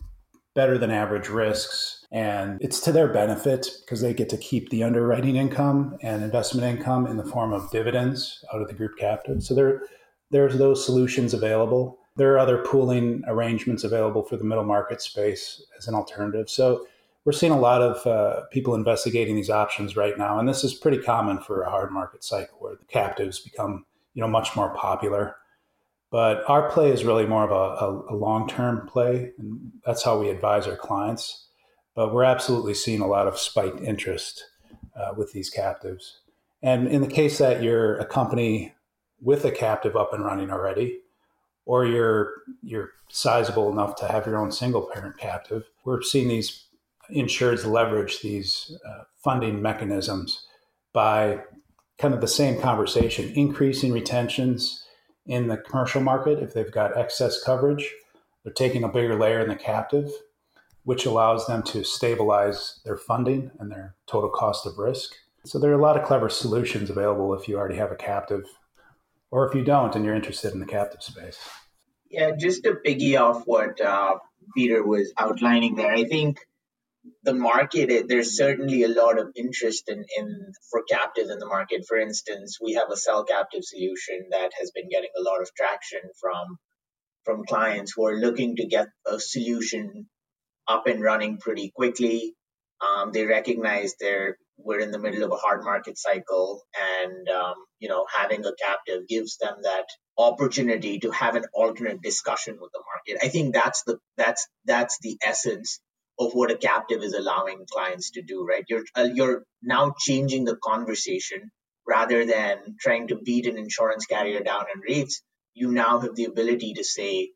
better 0.55 0.77
than 0.77 0.91
average 0.91 1.29
risks. 1.29 2.05
And 2.11 2.61
it's 2.61 2.79
to 2.81 2.91
their 2.91 3.07
benefit 3.07 3.67
because 3.81 4.01
they 4.01 4.13
get 4.13 4.29
to 4.29 4.37
keep 4.37 4.69
the 4.69 4.83
underwriting 4.83 5.35
income 5.35 5.97
and 6.01 6.23
investment 6.23 6.67
income 6.67 7.07
in 7.07 7.17
the 7.17 7.25
form 7.25 7.53
of 7.53 7.71
dividends 7.71 8.43
out 8.53 8.61
of 8.61 8.67
the 8.67 8.73
group 8.73 8.97
captive. 8.97 9.43
So 9.43 9.55
there, 9.55 9.81
there's 10.29 10.57
those 10.57 10.85
solutions 10.85 11.33
available. 11.33 11.97
There 12.15 12.33
are 12.33 12.39
other 12.39 12.59
pooling 12.59 13.23
arrangements 13.27 13.83
available 13.83 14.23
for 14.23 14.37
the 14.37 14.43
middle 14.43 14.63
market 14.63 15.01
space 15.01 15.63
as 15.77 15.87
an 15.87 15.95
alternative. 15.95 16.49
So 16.49 16.85
we're 17.25 17.31
seeing 17.31 17.51
a 17.51 17.59
lot 17.59 17.81
of 17.81 18.05
uh, 18.05 18.45
people 18.51 18.75
investigating 18.75 19.35
these 19.35 19.49
options 19.49 19.95
right 19.95 20.17
now, 20.17 20.39
and 20.39 20.47
this 20.47 20.63
is 20.63 20.73
pretty 20.73 20.97
common 20.97 21.39
for 21.39 21.61
a 21.61 21.69
hard 21.69 21.91
market 21.91 22.23
cycle 22.23 22.57
where 22.59 22.75
the 22.75 22.85
captives 22.85 23.39
become 23.39 23.85
you 24.13 24.21
know 24.21 24.27
much 24.27 24.55
more 24.55 24.75
popular. 24.75 25.37
But 26.13 26.47
our 26.47 26.69
play 26.69 26.91
is 26.91 27.03
really 27.03 27.25
more 27.25 27.43
of 27.43 27.49
a, 27.49 27.85
a, 27.85 28.13
a 28.13 28.15
long 28.15 28.47
term 28.47 28.87
play, 28.87 29.31
and 29.39 29.71
that's 29.83 30.03
how 30.03 30.19
we 30.19 30.29
advise 30.29 30.67
our 30.67 30.75
clients. 30.75 31.47
But 31.95 32.13
we're 32.13 32.23
absolutely 32.23 32.75
seeing 32.75 33.01
a 33.01 33.07
lot 33.07 33.27
of 33.27 33.39
spiked 33.39 33.81
interest 33.81 34.45
uh, 34.95 35.15
with 35.17 35.33
these 35.33 35.49
captives. 35.49 36.19
And 36.61 36.87
in 36.87 37.01
the 37.01 37.07
case 37.07 37.39
that 37.39 37.63
you're 37.63 37.97
a 37.97 38.05
company 38.05 38.75
with 39.21 39.43
a 39.43 39.49
captive 39.49 39.95
up 39.95 40.13
and 40.13 40.23
running 40.23 40.51
already, 40.51 40.99
or 41.65 41.83
you're 41.83 42.31
you're 42.61 42.91
sizable 43.09 43.71
enough 43.71 43.95
to 43.95 44.07
have 44.07 44.27
your 44.27 44.37
own 44.37 44.51
single 44.51 44.87
parent 44.93 45.17
captive, 45.17 45.63
we're 45.83 46.03
seeing 46.03 46.27
these 46.27 46.67
insureds 47.09 47.65
leverage 47.65 48.21
these 48.21 48.77
uh, 48.87 49.05
funding 49.23 49.63
mechanisms 49.63 50.45
by 50.93 51.41
kind 51.97 52.13
of 52.13 52.21
the 52.21 52.27
same 52.27 52.61
conversation, 52.61 53.33
increasing 53.33 53.91
retentions 53.91 54.82
in 55.25 55.47
the 55.47 55.57
commercial 55.57 56.01
market 56.01 56.39
if 56.39 56.53
they've 56.53 56.71
got 56.71 56.97
excess 56.97 57.41
coverage. 57.43 57.91
They're 58.43 58.53
taking 58.53 58.83
a 58.83 58.89
bigger 58.89 59.17
layer 59.17 59.39
in 59.39 59.49
the 59.49 59.55
captive, 59.55 60.11
which 60.83 61.05
allows 61.05 61.47
them 61.47 61.63
to 61.63 61.83
stabilize 61.83 62.81
their 62.83 62.97
funding 62.97 63.51
and 63.59 63.71
their 63.71 63.95
total 64.05 64.29
cost 64.29 64.65
of 64.65 64.77
risk. 64.77 65.13
So 65.45 65.59
there 65.59 65.71
are 65.71 65.79
a 65.79 65.81
lot 65.81 65.97
of 65.97 66.05
clever 66.05 66.29
solutions 66.29 66.89
available 66.89 67.33
if 67.33 67.47
you 67.47 67.57
already 67.57 67.77
have 67.77 67.91
a 67.91 67.95
captive, 67.95 68.45
or 69.31 69.47
if 69.47 69.55
you 69.55 69.63
don't 69.63 69.95
and 69.95 70.03
you're 70.03 70.15
interested 70.15 70.53
in 70.53 70.59
the 70.59 70.65
captive 70.65 71.01
space. 71.01 71.39
Yeah, 72.09 72.31
just 72.37 72.63
to 72.63 72.75
piggy 72.75 73.17
off 73.17 73.43
what 73.45 73.81
uh, 73.81 74.17
Peter 74.55 74.85
was 74.85 75.11
outlining 75.17 75.75
there, 75.75 75.91
I 75.91 76.03
think 76.03 76.39
the 77.23 77.33
market, 77.33 78.07
there's 78.07 78.37
certainly 78.37 78.83
a 78.83 78.87
lot 78.87 79.19
of 79.19 79.31
interest 79.35 79.89
in, 79.89 80.05
in 80.17 80.53
for 80.69 80.83
captive 80.89 81.29
in 81.29 81.39
the 81.39 81.45
market. 81.45 81.85
For 81.87 81.97
instance, 81.97 82.59
we 82.61 82.73
have 82.73 82.89
a 82.91 82.97
cell 82.97 83.23
captive 83.25 83.63
solution 83.63 84.27
that 84.31 84.51
has 84.59 84.71
been 84.71 84.89
getting 84.89 85.09
a 85.17 85.21
lot 85.21 85.41
of 85.41 85.49
traction 85.55 86.01
from 86.19 86.57
from 87.25 87.45
clients 87.45 87.93
who 87.95 88.05
are 88.05 88.15
looking 88.15 88.57
to 88.57 88.67
get 88.67 88.87
a 89.05 89.19
solution 89.19 90.07
up 90.67 90.87
and 90.87 91.01
running 91.01 91.37
pretty 91.37 91.71
quickly. 91.73 92.35
Um, 92.81 93.11
they 93.11 93.25
recognize 93.25 93.95
they're 93.99 94.37
we're 94.57 94.79
in 94.79 94.91
the 94.91 94.99
middle 94.99 95.23
of 95.23 95.31
a 95.31 95.35
hard 95.35 95.63
market 95.63 95.97
cycle, 95.97 96.61
and 97.01 97.27
um, 97.29 97.55
you 97.79 97.89
know 97.89 98.05
having 98.13 98.45
a 98.45 98.53
captive 98.61 99.07
gives 99.07 99.37
them 99.37 99.55
that 99.63 99.85
opportunity 100.17 100.99
to 100.99 101.11
have 101.11 101.35
an 101.35 101.45
alternate 101.53 102.01
discussion 102.01 102.57
with 102.61 102.71
the 102.71 102.81
market. 102.93 103.25
I 103.25 103.29
think 103.29 103.53
that's 103.53 103.83
the 103.83 103.99
that's 104.17 104.47
that's 104.65 104.99
the 105.01 105.17
essence 105.25 105.79
of 106.19 106.33
what 106.33 106.51
a 106.51 106.57
captive 106.57 107.01
is 107.03 107.13
allowing 107.13 107.65
clients 107.71 108.11
to 108.11 108.21
do. 108.21 108.45
Right? 108.45 108.65
You're 108.69 108.83
uh, 108.95 109.09
you're 109.13 109.43
now 109.61 109.93
changing 109.99 110.45
the 110.45 110.57
conversation 110.63 111.51
rather 111.87 112.25
than 112.25 112.75
trying 112.79 113.07
to 113.09 113.17
beat 113.17 113.47
an 113.47 113.57
insurance 113.57 114.05
carrier 114.05 114.41
down 114.41 114.65
in 114.73 114.81
rates. 114.81 115.21
You 115.53 115.71
now 115.71 115.99
have 115.99 116.15
the 116.15 116.25
ability 116.25 116.73
to 116.75 116.83
say, 116.83 117.31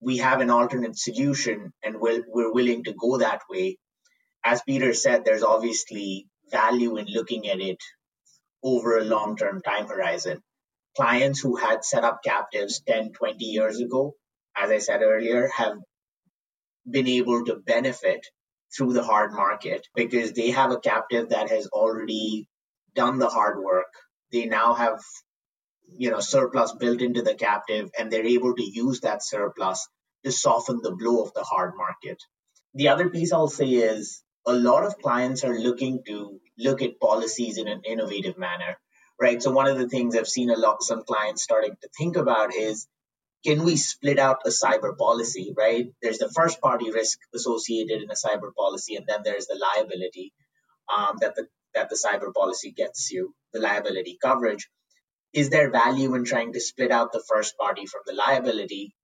we 0.00 0.18
have 0.18 0.40
an 0.40 0.50
alternate 0.50 0.98
solution 0.98 1.72
and 1.84 2.00
we're, 2.00 2.24
we're 2.28 2.52
willing 2.52 2.84
to 2.84 2.92
go 2.92 3.18
that 3.18 3.42
way 3.48 3.78
as 4.44 4.62
Peter 4.62 4.94
said, 4.94 5.24
there's 5.24 5.42
obviously 5.42 6.26
value 6.50 6.96
in 6.96 7.06
looking 7.06 7.48
at 7.48 7.60
it 7.60 7.78
over 8.62 8.96
a 8.96 9.04
long 9.04 9.36
term 9.36 9.60
time 9.62 9.86
horizon. 9.88 10.42
Clients 10.96 11.40
who 11.40 11.56
had 11.56 11.84
set 11.84 12.04
up 12.04 12.20
captives 12.24 12.80
10, 12.86 13.12
20 13.12 13.44
years 13.44 13.80
ago, 13.80 14.14
as 14.56 14.70
I 14.70 14.78
said 14.78 15.02
earlier, 15.02 15.48
have 15.48 15.74
been 16.90 17.08
able 17.08 17.44
to 17.44 17.56
benefit 17.56 18.26
through 18.76 18.92
the 18.92 19.02
hard 19.02 19.32
market 19.32 19.86
because 19.94 20.32
they 20.32 20.50
have 20.50 20.70
a 20.70 20.80
captive 20.80 21.30
that 21.30 21.50
has 21.50 21.66
already 21.68 22.48
done 22.94 23.18
the 23.18 23.28
hard 23.28 23.62
work. 23.62 23.92
They 24.32 24.46
now 24.46 24.74
have 24.74 25.00
you 25.96 26.10
know 26.10 26.20
surplus 26.20 26.72
built 26.72 27.00
into 27.00 27.22
the 27.22 27.34
captive 27.34 27.90
and 27.98 28.10
they're 28.10 28.26
able 28.26 28.54
to 28.54 28.62
use 28.62 29.00
that 29.00 29.24
surplus 29.24 29.88
to 30.24 30.32
soften 30.32 30.80
the 30.82 30.94
blow 30.94 31.22
of 31.22 31.32
the 31.34 31.42
hard 31.42 31.74
market. 31.76 32.22
The 32.74 32.88
other 32.88 33.08
piece 33.08 33.32
I'll 33.32 33.48
say 33.48 33.68
is 33.68 34.22
a 34.46 34.52
lot 34.52 34.84
of 34.84 34.98
clients 34.98 35.44
are 35.44 35.58
looking 35.58 36.02
to 36.06 36.40
look 36.58 36.82
at 36.82 37.00
policies 37.00 37.58
in 37.58 37.68
an 37.68 37.82
innovative 37.84 38.38
manner, 38.38 38.78
right? 39.20 39.42
So 39.42 39.50
one 39.50 39.68
of 39.68 39.78
the 39.78 39.88
things 39.88 40.16
I've 40.16 40.28
seen 40.28 40.50
a 40.50 40.56
lot, 40.56 40.82
some 40.82 41.04
clients 41.04 41.42
starting 41.42 41.72
to 41.82 41.88
think 41.96 42.16
about 42.16 42.54
is, 42.54 42.86
can 43.44 43.64
we 43.64 43.76
split 43.76 44.18
out 44.18 44.46
a 44.46 44.50
cyber 44.50 44.96
policy, 44.96 45.54
right? 45.56 45.86
There's 46.02 46.18
the 46.18 46.30
first 46.34 46.60
party 46.60 46.90
risk 46.90 47.18
associated 47.34 48.02
in 48.02 48.10
a 48.10 48.14
cyber 48.14 48.54
policy, 48.54 48.96
and 48.96 49.06
then 49.06 49.20
there's 49.24 49.46
the 49.46 49.58
liability 49.58 50.32
um, 50.94 51.16
that 51.20 51.34
the 51.34 51.46
that 51.74 51.90
the 51.90 51.96
cyber 51.96 52.32
policy 52.34 52.72
gets 52.72 53.10
you, 53.10 53.34
the 53.52 53.60
liability 53.60 54.18
coverage. 54.20 54.68
Is 55.32 55.50
there 55.50 55.70
value 55.70 56.14
in 56.14 56.24
trying 56.24 56.54
to 56.54 56.60
split 56.60 56.90
out 56.90 57.12
the 57.12 57.22
first 57.28 57.56
party 57.58 57.86
from 57.86 58.00
the 58.06 58.14
liability 58.14 58.94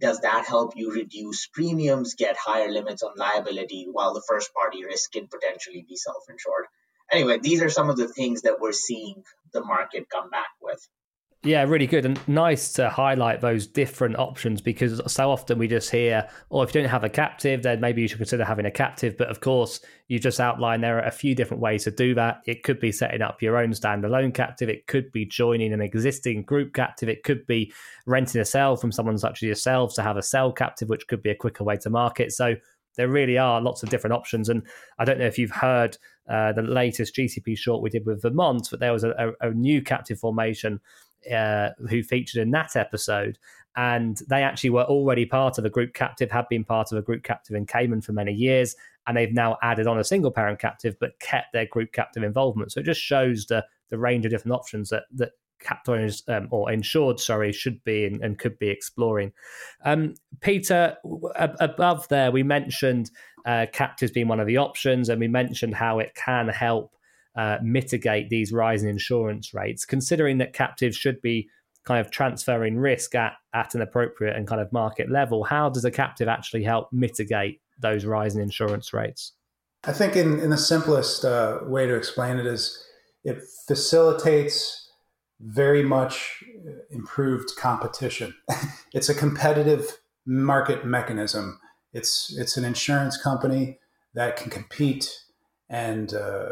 does 0.00 0.20
that 0.20 0.46
help 0.46 0.72
you 0.76 0.92
reduce 0.92 1.46
premiums, 1.46 2.14
get 2.14 2.34
higher 2.36 2.70
limits 2.70 3.02
on 3.02 3.12
liability, 3.16 3.86
while 3.90 4.14
the 4.14 4.24
first 4.26 4.52
party 4.54 4.82
risk 4.82 5.12
can 5.12 5.28
potentially 5.28 5.84
be 5.86 5.96
self 5.96 6.24
insured? 6.28 6.66
Anyway, 7.12 7.38
these 7.38 7.60
are 7.60 7.68
some 7.68 7.90
of 7.90 7.98
the 7.98 8.08
things 8.08 8.42
that 8.42 8.60
we're 8.60 8.72
seeing 8.72 9.22
the 9.52 9.62
market 9.62 10.08
come 10.08 10.30
back 10.30 10.48
with. 10.62 10.80
Yeah, 11.42 11.62
really 11.62 11.86
good 11.86 12.04
and 12.04 12.20
nice 12.28 12.70
to 12.74 12.90
highlight 12.90 13.40
those 13.40 13.66
different 13.66 14.18
options 14.18 14.60
because 14.60 15.00
so 15.10 15.30
often 15.30 15.56
we 15.56 15.68
just 15.68 15.90
hear, 15.90 16.28
oh, 16.50 16.60
if 16.60 16.74
you 16.74 16.82
don't 16.82 16.90
have 16.90 17.02
a 17.02 17.08
captive, 17.08 17.62
then 17.62 17.80
maybe 17.80 18.02
you 18.02 18.08
should 18.08 18.18
consider 18.18 18.44
having 18.44 18.66
a 18.66 18.70
captive. 18.70 19.16
But 19.16 19.30
of 19.30 19.40
course, 19.40 19.80
you 20.08 20.18
just 20.18 20.38
outlined 20.38 20.84
there 20.84 20.98
are 20.98 21.06
a 21.06 21.10
few 21.10 21.34
different 21.34 21.62
ways 21.62 21.84
to 21.84 21.92
do 21.92 22.14
that. 22.14 22.42
It 22.46 22.62
could 22.62 22.78
be 22.78 22.92
setting 22.92 23.22
up 23.22 23.40
your 23.40 23.56
own 23.56 23.70
standalone 23.70 24.34
captive, 24.34 24.68
it 24.68 24.86
could 24.86 25.10
be 25.12 25.24
joining 25.24 25.72
an 25.72 25.80
existing 25.80 26.42
group 26.42 26.74
captive, 26.74 27.08
it 27.08 27.22
could 27.22 27.46
be 27.46 27.72
renting 28.04 28.42
a 28.42 28.44
cell 28.44 28.76
from 28.76 28.92
someone 28.92 29.16
such 29.16 29.42
as 29.42 29.48
yourself 29.48 29.94
to 29.94 30.02
have 30.02 30.18
a 30.18 30.22
cell 30.22 30.52
captive, 30.52 30.90
which 30.90 31.06
could 31.06 31.22
be 31.22 31.30
a 31.30 31.34
quicker 31.34 31.64
way 31.64 31.78
to 31.78 31.88
market. 31.88 32.32
So 32.32 32.56
there 32.96 33.08
really 33.08 33.38
are 33.38 33.62
lots 33.62 33.82
of 33.82 33.88
different 33.88 34.12
options. 34.12 34.50
And 34.50 34.62
I 34.98 35.06
don't 35.06 35.18
know 35.18 35.24
if 35.24 35.38
you've 35.38 35.50
heard 35.50 35.96
uh, 36.28 36.52
the 36.52 36.60
latest 36.60 37.16
GCP 37.16 37.56
short 37.56 37.82
we 37.82 37.88
did 37.88 38.04
with 38.04 38.20
Vermont, 38.20 38.68
but 38.70 38.80
there 38.80 38.92
was 38.92 39.04
a, 39.04 39.34
a, 39.40 39.48
a 39.48 39.54
new 39.54 39.80
captive 39.80 40.18
formation 40.18 40.80
uh, 41.32 41.70
who 41.88 42.02
featured 42.02 42.42
in 42.42 42.50
that 42.52 42.76
episode. 42.76 43.38
And 43.76 44.20
they 44.28 44.42
actually 44.42 44.70
were 44.70 44.84
already 44.84 45.26
part 45.26 45.58
of 45.58 45.64
a 45.64 45.70
group 45.70 45.94
captive, 45.94 46.30
had 46.30 46.48
been 46.48 46.64
part 46.64 46.90
of 46.92 46.98
a 46.98 47.02
group 47.02 47.22
captive 47.22 47.56
in 47.56 47.66
Cayman 47.66 48.00
for 48.00 48.12
many 48.12 48.32
years. 48.32 48.74
And 49.06 49.16
they've 49.16 49.32
now 49.32 49.58
added 49.62 49.86
on 49.86 49.98
a 49.98 50.04
single 50.04 50.30
parent 50.30 50.58
captive, 50.58 50.96
but 51.00 51.18
kept 51.20 51.52
their 51.52 51.66
group 51.66 51.92
captive 51.92 52.22
involvement. 52.22 52.72
So 52.72 52.80
it 52.80 52.86
just 52.86 53.00
shows 53.00 53.46
the, 53.46 53.64
the 53.88 53.98
range 53.98 54.24
of 54.26 54.30
different 54.30 54.54
options 54.54 54.90
that, 54.90 55.04
that 55.14 55.30
owners 55.88 56.22
um, 56.28 56.48
or 56.50 56.70
insured, 56.70 57.20
sorry, 57.20 57.52
should 57.52 57.82
be 57.84 58.06
and, 58.06 58.22
and 58.22 58.38
could 58.38 58.58
be 58.58 58.68
exploring. 58.68 59.32
Um, 59.84 60.14
Peter, 60.40 60.96
above 61.34 62.08
there, 62.08 62.30
we 62.30 62.42
mentioned 62.42 63.10
uh, 63.46 63.66
captives 63.72 64.12
being 64.12 64.28
one 64.28 64.40
of 64.40 64.46
the 64.46 64.56
options, 64.56 65.08
and 65.08 65.20
we 65.20 65.28
mentioned 65.28 65.74
how 65.74 65.98
it 65.98 66.14
can 66.14 66.48
help 66.48 66.94
uh, 67.36 67.58
mitigate 67.62 68.28
these 68.28 68.52
rising 68.52 68.88
insurance 68.88 69.54
rates, 69.54 69.84
considering 69.84 70.38
that 70.38 70.52
captives 70.52 70.96
should 70.96 71.20
be 71.22 71.48
kind 71.84 72.04
of 72.04 72.10
transferring 72.10 72.76
risk 72.76 73.14
at, 73.14 73.34
at 73.54 73.74
an 73.74 73.80
appropriate 73.80 74.36
and 74.36 74.46
kind 74.46 74.60
of 74.60 74.72
market 74.72 75.10
level. 75.10 75.44
How 75.44 75.68
does 75.68 75.84
a 75.84 75.90
captive 75.90 76.28
actually 76.28 76.64
help 76.64 76.92
mitigate 76.92 77.60
those 77.78 78.04
rising 78.04 78.42
insurance 78.42 78.92
rates? 78.92 79.32
I 79.84 79.92
think, 79.92 80.14
in, 80.14 80.38
in 80.40 80.50
the 80.50 80.58
simplest 80.58 81.24
uh, 81.24 81.60
way 81.62 81.86
to 81.86 81.94
explain 81.94 82.38
it, 82.38 82.46
is 82.46 82.84
it 83.24 83.42
facilitates 83.66 84.90
very 85.40 85.82
much 85.82 86.44
improved 86.90 87.50
competition. 87.56 88.34
it's 88.92 89.08
a 89.08 89.14
competitive 89.14 89.98
market 90.26 90.84
mechanism. 90.84 91.58
It's 91.92 92.34
it's 92.38 92.56
an 92.56 92.64
insurance 92.64 93.16
company 93.16 93.78
that 94.14 94.36
can 94.36 94.50
compete 94.50 95.18
and 95.68 96.12
uh, 96.12 96.50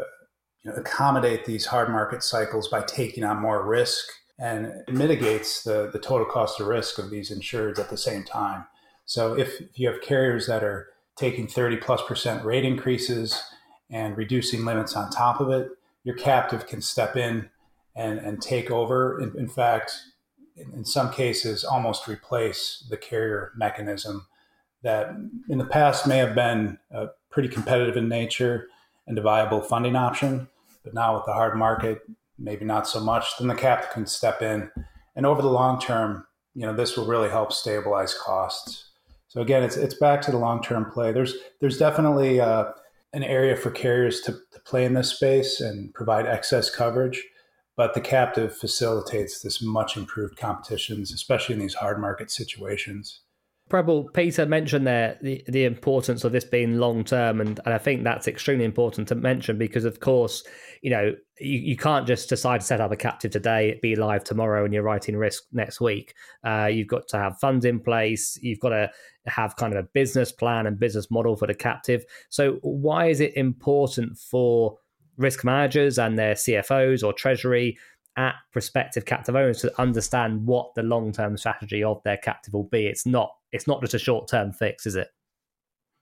you 0.63 0.71
know, 0.71 0.77
accommodate 0.77 1.45
these 1.45 1.67
hard 1.67 1.89
market 1.89 2.23
cycles 2.23 2.67
by 2.67 2.81
taking 2.81 3.23
on 3.23 3.37
more 3.37 3.65
risk 3.65 4.05
and 4.39 4.67
it 4.87 4.93
mitigates 4.93 5.63
the, 5.63 5.89
the 5.91 5.99
total 5.99 6.25
cost 6.25 6.59
of 6.59 6.67
risk 6.67 6.97
of 6.97 7.09
these 7.09 7.29
insureds 7.29 7.77
at 7.77 7.89
the 7.89 7.97
same 7.97 8.23
time. 8.23 8.65
So 9.05 9.37
if, 9.37 9.59
if 9.59 9.77
you 9.77 9.89
have 9.89 10.01
carriers 10.01 10.47
that 10.47 10.63
are 10.63 10.87
taking 11.17 11.47
30 11.47 11.77
plus 11.77 12.01
percent 12.07 12.45
rate 12.45 12.63
increases 12.63 13.43
and 13.89 14.15
reducing 14.15 14.63
limits 14.63 14.95
on 14.95 15.11
top 15.11 15.41
of 15.41 15.49
it, 15.49 15.69
your 16.03 16.15
captive 16.15 16.67
can 16.67 16.81
step 16.81 17.17
in 17.17 17.49
and, 17.95 18.19
and 18.19 18.41
take 18.41 18.71
over. 18.71 19.19
In, 19.19 19.37
in 19.37 19.49
fact, 19.49 19.91
in, 20.55 20.71
in 20.71 20.85
some 20.85 21.11
cases, 21.11 21.65
almost 21.65 22.07
replace 22.07 22.85
the 22.89 22.97
carrier 22.97 23.51
mechanism 23.57 24.27
that 24.83 25.09
in 25.49 25.57
the 25.57 25.65
past 25.65 26.07
may 26.07 26.17
have 26.17 26.33
been 26.33 26.77
uh, 26.93 27.07
pretty 27.29 27.49
competitive 27.49 27.97
in 27.97 28.07
nature 28.07 28.67
and 29.09 29.17
a 29.17 29.21
viable 29.21 29.61
funding 29.61 29.97
option. 29.97 30.47
But 30.85 30.93
now 30.93 31.15
with 31.15 31.25
the 31.25 31.33
hard 31.33 31.57
market, 31.57 32.01
maybe 32.37 32.63
not 32.63 32.87
so 32.87 33.01
much. 33.01 33.37
Then 33.37 33.49
the 33.49 33.55
cap 33.55 33.91
can 33.91 34.05
step 34.05 34.41
in, 34.41 34.71
and 35.15 35.25
over 35.25 35.41
the 35.41 35.49
long 35.49 35.81
term, 35.81 36.25
you 36.55 36.65
know, 36.65 36.73
this 36.73 36.95
will 36.95 37.05
really 37.05 37.29
help 37.29 37.51
stabilize 37.51 38.13
costs. 38.13 38.85
So 39.27 39.41
again, 39.41 39.63
it's 39.63 39.75
it's 39.75 39.95
back 39.95 40.21
to 40.21 40.31
the 40.31 40.37
long 40.37 40.63
term 40.63 40.89
play. 40.89 41.11
There's 41.11 41.35
there's 41.59 41.77
definitely 41.77 42.39
uh, 42.39 42.71
an 43.13 43.23
area 43.23 43.55
for 43.55 43.71
carriers 43.71 44.21
to, 44.21 44.31
to 44.31 44.59
play 44.65 44.85
in 44.85 44.93
this 44.93 45.09
space 45.09 45.59
and 45.59 45.93
provide 45.93 46.25
excess 46.25 46.69
coverage, 46.73 47.23
but 47.75 47.93
the 47.93 48.01
captive 48.01 48.55
facilitates 48.55 49.41
this 49.41 49.61
much 49.61 49.97
improved 49.97 50.37
competitions, 50.37 51.11
especially 51.11 51.55
in 51.55 51.61
these 51.61 51.73
hard 51.73 51.99
market 51.99 52.31
situations. 52.31 53.21
Prabal, 53.69 54.11
Peter 54.13 54.45
mentioned 54.47 54.87
there 54.87 55.17
the, 55.21 55.43
the 55.47 55.65
importance 55.65 56.23
of 56.23 56.31
this 56.31 56.43
being 56.43 56.77
long 56.77 57.03
term, 57.03 57.39
and, 57.39 57.59
and 57.63 57.73
I 57.73 57.77
think 57.77 58.03
that's 58.03 58.27
extremely 58.27 58.65
important 58.65 59.07
to 59.09 59.15
mention 59.15 59.57
because, 59.57 59.85
of 59.85 59.99
course, 59.99 60.43
you 60.81 60.89
know 60.89 61.13
you, 61.39 61.59
you 61.59 61.77
can't 61.77 62.07
just 62.07 62.29
decide 62.29 62.61
to 62.61 62.65
set 62.65 62.81
up 62.81 62.91
a 62.91 62.95
captive 62.95 63.31
today, 63.31 63.79
be 63.81 63.95
live 63.95 64.23
tomorrow, 64.23 64.65
and 64.65 64.73
you're 64.73 64.83
writing 64.83 65.15
risk 65.15 65.43
next 65.51 65.79
week. 65.79 66.15
Uh, 66.43 66.65
you've 66.71 66.87
got 66.87 67.07
to 67.09 67.17
have 67.17 67.39
funds 67.39 67.63
in 67.63 67.79
place. 67.79 68.39
You've 68.41 68.59
got 68.59 68.69
to 68.69 68.89
have 69.27 69.55
kind 69.55 69.73
of 69.73 69.85
a 69.85 69.87
business 69.93 70.31
plan 70.31 70.65
and 70.65 70.79
business 70.79 71.11
model 71.11 71.35
for 71.35 71.45
the 71.47 71.53
captive. 71.53 72.03
So, 72.29 72.57
why 72.61 73.07
is 73.07 73.19
it 73.19 73.37
important 73.37 74.17
for 74.17 74.77
risk 75.17 75.43
managers 75.43 75.99
and 75.99 76.17
their 76.17 76.33
CFOs 76.33 77.03
or 77.03 77.13
treasury 77.13 77.77
at 78.19 78.35
prospective 78.51 79.05
captive 79.05 79.35
owners 79.35 79.61
to 79.61 79.81
understand 79.81 80.45
what 80.45 80.75
the 80.75 80.83
long 80.83 81.13
term 81.13 81.37
strategy 81.37 81.83
of 81.83 82.03
their 82.03 82.17
captive 82.17 82.53
will 82.53 82.65
be? 82.65 82.85
It's 82.85 83.05
not 83.05 83.31
it's 83.51 83.65
not 83.65 83.81
just 83.81 83.93
a 83.93 83.99
short 83.99 84.27
term 84.27 84.51
fix, 84.51 84.85
is 84.85 84.95
it? 84.95 85.07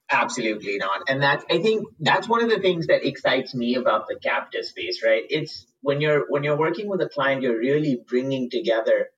Absolutely 0.10 0.78
not. 0.78 1.02
And 1.08 1.22
that's 1.22 1.46
I 1.52 1.60
think 1.60 1.86
that's 2.00 2.28
one 2.28 2.44
of 2.44 2.50
the 2.50 2.60
things 2.60 2.88
that 2.88 3.06
excites 3.08 3.54
me 3.54 3.76
about 3.76 4.08
the 4.08 4.18
captive 4.22 4.66
space, 4.66 5.04
right? 5.06 5.24
It's 5.30 5.68
when 5.82 6.02
you're 6.02 6.26
when 6.30 6.44
you're 6.44 6.58
working 6.58 6.90
with 6.90 7.02
a 7.02 7.10
client, 7.10 7.44
you're 7.44 7.60
really 7.60 8.02
bringing 8.08 8.50
together 8.50 9.10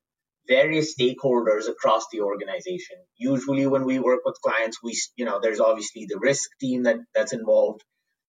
various 0.45 0.95
stakeholders 0.99 1.69
across 1.69 2.07
the 2.11 2.21
organization. 2.21 2.97
Usually 3.17 3.65
when 3.67 3.85
we 3.85 3.99
work 3.99 4.21
with 4.25 4.41
clients, 4.43 4.79
we, 4.83 4.99
you 5.15 5.23
know, 5.23 5.39
there's 5.39 5.59
obviously 5.59 6.07
the 6.09 6.17
risk 6.19 6.49
team 6.59 6.83
that, 6.83 6.97
that's 7.13 7.33
involved, 7.33 7.83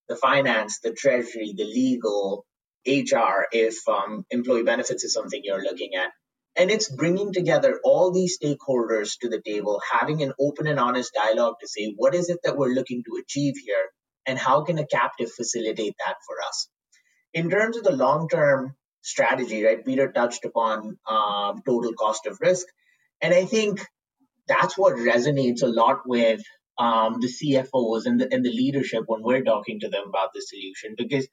the 0.06 0.16
finance, 0.16 0.80
the 0.82 0.92
treasury, 0.92 1.54
the 1.56 1.64
legal, 1.64 2.44
HR, 2.86 3.46
if 3.52 3.76
um, 3.88 4.24
employee 4.30 4.62
benefits 4.62 5.04
is 5.04 5.12
something 5.12 5.40
you're 5.42 5.62
looking 5.62 5.94
at. 5.94 6.10
And 6.56 6.70
it's 6.70 6.90
bringing 6.90 7.32
together 7.32 7.80
all 7.84 8.10
these 8.10 8.38
stakeholders 8.38 9.18
to 9.20 9.28
the 9.28 9.40
table, 9.40 9.80
having 9.90 10.22
an 10.22 10.32
open 10.40 10.66
and 10.66 10.80
honest 10.80 11.12
dialogue 11.14 11.54
to 11.60 11.68
say, 11.68 11.94
what 11.96 12.14
is 12.14 12.28
it 12.28 12.38
that 12.44 12.56
we're 12.56 12.74
looking 12.74 13.02
to 13.04 13.22
achieve 13.22 13.54
here? 13.64 13.90
And 14.26 14.38
how 14.38 14.64
can 14.64 14.78
a 14.78 14.86
captive 14.86 15.30
facilitate 15.32 15.94
that 16.04 16.16
for 16.26 16.36
us? 16.46 16.68
In 17.32 17.48
terms 17.50 17.76
of 17.76 17.84
the 17.84 17.92
long 17.92 18.28
term 18.28 18.74
strategy, 19.02 19.64
right? 19.64 19.84
Peter 19.84 20.10
touched 20.12 20.44
upon 20.44 20.98
um, 21.08 21.62
total 21.64 21.92
cost 21.94 22.26
of 22.26 22.38
risk. 22.40 22.66
And 23.20 23.32
I 23.32 23.44
think 23.44 23.84
that's 24.46 24.76
what 24.76 24.96
resonates 24.96 25.62
a 25.62 25.66
lot 25.66 26.00
with 26.06 26.42
um, 26.78 27.18
the 27.20 27.28
CFOs 27.28 28.06
and 28.06 28.20
the, 28.20 28.32
and 28.32 28.44
the 28.44 28.50
leadership 28.50 29.04
when 29.06 29.22
we're 29.22 29.44
talking 29.44 29.80
to 29.80 29.88
them 29.88 30.04
about 30.08 30.30
the 30.34 30.42
solution 30.42 30.94
because 30.96 31.28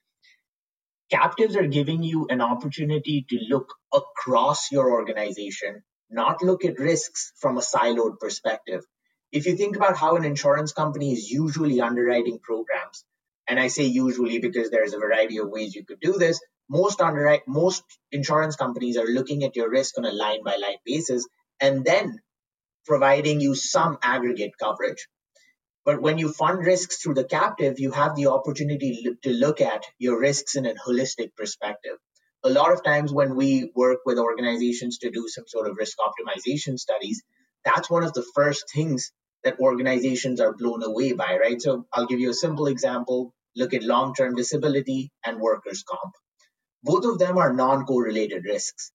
captives 1.09 1.55
are 1.55 1.67
giving 1.67 2.03
you 2.03 2.27
an 2.29 2.41
opportunity 2.41 3.25
to 3.29 3.39
look 3.49 3.73
across 3.93 4.71
your 4.71 4.91
organization, 4.91 5.83
not 6.09 6.43
look 6.43 6.65
at 6.65 6.79
risks 6.79 7.33
from 7.37 7.57
a 7.57 7.61
siloed 7.61 8.19
perspective. 8.19 8.83
If 9.31 9.45
you 9.45 9.55
think 9.55 9.75
about 9.75 9.97
how 9.97 10.15
an 10.15 10.25
insurance 10.25 10.71
company 10.71 11.11
is 11.13 11.29
usually 11.29 11.81
underwriting 11.81 12.39
programs, 12.41 13.03
and 13.47 13.59
I 13.59 13.67
say 13.67 13.83
usually 13.83 14.39
because 14.39 14.69
there's 14.69 14.93
a 14.93 14.99
variety 14.99 15.37
of 15.37 15.49
ways 15.49 15.75
you 15.75 15.85
could 15.85 15.99
do 15.99 16.13
this, 16.13 16.39
most 16.69 17.01
underwrite 17.01 17.47
most 17.47 17.83
insurance 18.11 18.55
companies 18.55 18.97
are 18.97 19.07
looking 19.07 19.43
at 19.43 19.55
your 19.55 19.69
risk 19.69 19.97
on 19.97 20.05
a 20.05 20.11
line 20.11 20.43
by 20.43 20.57
line 20.57 20.77
basis 20.85 21.27
and 21.61 21.85
then 21.85 22.19
providing 22.85 23.39
you 23.39 23.55
some 23.55 23.97
aggregate 24.01 24.51
coverage. 24.59 25.07
But 25.87 26.01
when 26.01 26.17
you 26.17 26.33
fund 26.33 26.65
risks 26.65 26.97
through 26.97 27.13
the 27.13 27.23
captive, 27.23 27.79
you 27.79 27.91
have 27.91 28.13
the 28.13 28.27
opportunity 28.27 29.07
to 29.23 29.29
look 29.29 29.61
at 29.61 29.85
your 29.97 30.19
risks 30.19 30.57
in 30.57 30.65
a 30.65 30.73
holistic 30.73 31.33
perspective. 31.37 31.97
A 32.43 32.49
lot 32.49 32.73
of 32.73 32.83
times 32.83 33.13
when 33.13 33.37
we 33.37 33.71
work 33.73 33.99
with 34.05 34.19
organizations 34.19 34.97
to 34.97 35.09
do 35.09 35.29
some 35.29 35.45
sort 35.47 35.65
of 35.69 35.77
risk 35.77 35.97
optimization 35.99 36.77
studies, 36.77 37.23
that's 37.63 37.89
one 37.89 38.03
of 38.03 38.11
the 38.11 38.25
first 38.35 38.65
things 38.75 39.13
that 39.45 39.61
organizations 39.61 40.41
are 40.41 40.53
blown 40.53 40.83
away 40.83 41.13
by, 41.13 41.37
right? 41.37 41.61
So 41.61 41.85
I'll 41.93 42.05
give 42.05 42.19
you 42.19 42.31
a 42.31 42.43
simple 42.45 42.67
example. 42.67 43.33
Look 43.55 43.73
at 43.73 43.81
long 43.81 44.13
term 44.13 44.35
disability 44.35 45.09
and 45.25 45.39
workers' 45.39 45.85
comp. 45.87 46.11
Both 46.83 47.05
of 47.05 47.17
them 47.17 47.37
are 47.37 47.53
non 47.53 47.85
correlated 47.85 48.43
risks, 48.43 48.91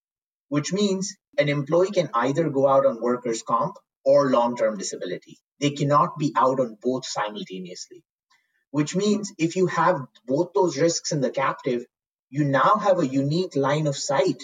which 0.49 0.71
means 0.71 1.15
an 1.39 1.49
employee 1.49 1.89
can 1.89 2.11
either 2.13 2.51
go 2.51 2.67
out 2.67 2.85
on 2.85 3.01
workers' 3.01 3.41
comp 3.41 3.77
or 4.05 4.29
long 4.29 4.55
term 4.55 4.77
disability. 4.77 5.37
They 5.59 5.71
cannot 5.71 6.17
be 6.17 6.33
out 6.35 6.59
on 6.59 6.77
both 6.81 7.05
simultaneously, 7.05 8.03
which 8.71 8.95
means 8.95 9.31
if 9.37 9.55
you 9.55 9.67
have 9.67 10.01
both 10.25 10.51
those 10.53 10.77
risks 10.77 11.11
in 11.11 11.21
the 11.21 11.31
captive, 11.31 11.85
you 12.29 12.43
now 12.43 12.75
have 12.77 12.99
a 12.99 13.07
unique 13.07 13.55
line 13.55 13.87
of 13.87 13.95
sight 13.95 14.43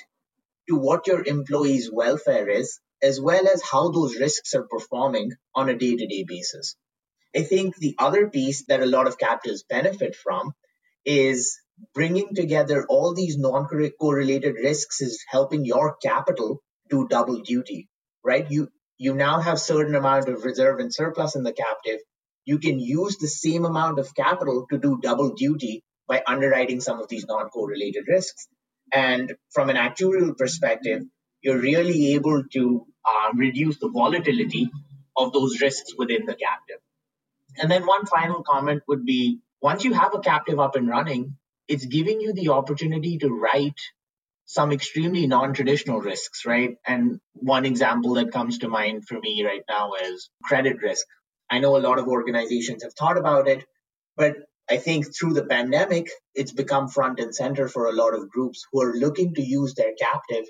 to 0.69 0.75
what 0.75 1.07
your 1.07 1.25
employees' 1.25 1.91
welfare 1.91 2.47
is, 2.47 2.79
as 3.01 3.19
well 3.19 3.47
as 3.47 3.63
how 3.63 3.89
those 3.89 4.19
risks 4.19 4.53
are 4.53 4.67
performing 4.67 5.31
on 5.55 5.69
a 5.69 5.77
day 5.77 5.95
to 5.95 6.07
day 6.07 6.23
basis. 6.27 6.75
I 7.35 7.43
think 7.43 7.75
the 7.75 7.95
other 7.97 8.29
piece 8.29 8.65
that 8.65 8.81
a 8.81 8.85
lot 8.85 9.07
of 9.07 9.17
captives 9.17 9.63
benefit 9.63 10.15
from 10.15 10.53
is 11.05 11.59
bringing 11.93 12.35
together 12.35 12.85
all 12.87 13.13
these 13.13 13.37
non-correlated 13.37 14.55
risks 14.55 15.01
is 15.01 15.23
helping 15.27 15.65
your 15.65 15.95
capital 16.01 16.61
do 16.89 17.07
double 17.07 17.41
duty, 17.41 17.87
right? 18.23 18.49
You 18.49 18.69
you 18.99 19.15
now 19.15 19.39
have 19.39 19.59
certain 19.59 19.95
amount 19.95 20.27
of 20.27 20.43
reserve 20.43 20.79
and 20.79 20.93
surplus 20.93 21.35
in 21.35 21.43
the 21.43 21.53
captive. 21.53 21.99
You 22.43 22.59
can 22.59 22.79
use 22.79 23.17
the 23.17 23.27
same 23.27 23.63
amount 23.63 23.97
of 23.97 24.13
capital 24.13 24.67
to 24.69 24.77
do 24.77 24.99
double 25.01 25.33
duty 25.33 25.83
by 26.07 26.21
underwriting 26.27 26.81
some 26.81 26.99
of 26.99 27.07
these 27.07 27.25
non-correlated 27.25 28.03
risks. 28.07 28.47
And 28.93 29.35
from 29.51 29.69
an 29.69 29.77
actuarial 29.77 30.37
perspective, 30.37 31.03
you're 31.41 31.59
really 31.59 32.13
able 32.15 32.43
to 32.51 32.85
um, 33.09 33.37
reduce 33.37 33.79
the 33.79 33.89
volatility 33.89 34.69
of 35.15 35.31
those 35.31 35.61
risks 35.61 35.93
within 35.97 36.25
the 36.25 36.35
captive. 36.35 36.81
And 37.57 37.71
then 37.71 37.85
one 37.85 38.05
final 38.05 38.43
comment 38.43 38.83
would 38.87 39.05
be 39.05 39.39
once 39.61 39.85
you 39.85 39.93
have 39.93 40.13
a 40.13 40.19
captive 40.19 40.59
up 40.59 40.75
and 40.75 40.89
running, 40.89 41.37
it's 41.69 41.85
giving 41.85 42.19
you 42.19 42.33
the 42.33 42.49
opportunity 42.49 43.17
to 43.19 43.29
write 43.29 43.79
some 44.49 44.71
extremely 44.71 45.27
non-traditional 45.27 46.01
risks, 46.01 46.43
right? 46.43 46.75
And 46.83 47.19
one 47.33 47.67
example 47.67 48.15
that 48.15 48.31
comes 48.31 48.57
to 48.59 48.67
mind 48.67 49.07
for 49.07 49.19
me 49.19 49.45
right 49.45 49.61
now 49.69 49.91
is 49.93 50.27
credit 50.43 50.81
risk. 50.81 51.05
I 51.51 51.59
know 51.59 51.77
a 51.77 51.85
lot 51.87 51.99
of 51.99 52.07
organizations 52.07 52.81
have 52.81 52.95
thought 52.95 53.19
about 53.19 53.47
it, 53.47 53.63
but 54.17 54.37
I 54.67 54.77
think 54.77 55.05
through 55.15 55.33
the 55.33 55.45
pandemic, 55.45 56.09
it's 56.33 56.51
become 56.51 56.87
front 56.87 57.19
and 57.19 57.33
center 57.33 57.67
for 57.67 57.85
a 57.85 57.91
lot 57.91 58.15
of 58.15 58.31
groups 58.31 58.65
who 58.71 58.81
are 58.81 58.95
looking 58.95 59.35
to 59.35 59.43
use 59.43 59.75
their 59.75 59.93
captive 59.93 60.45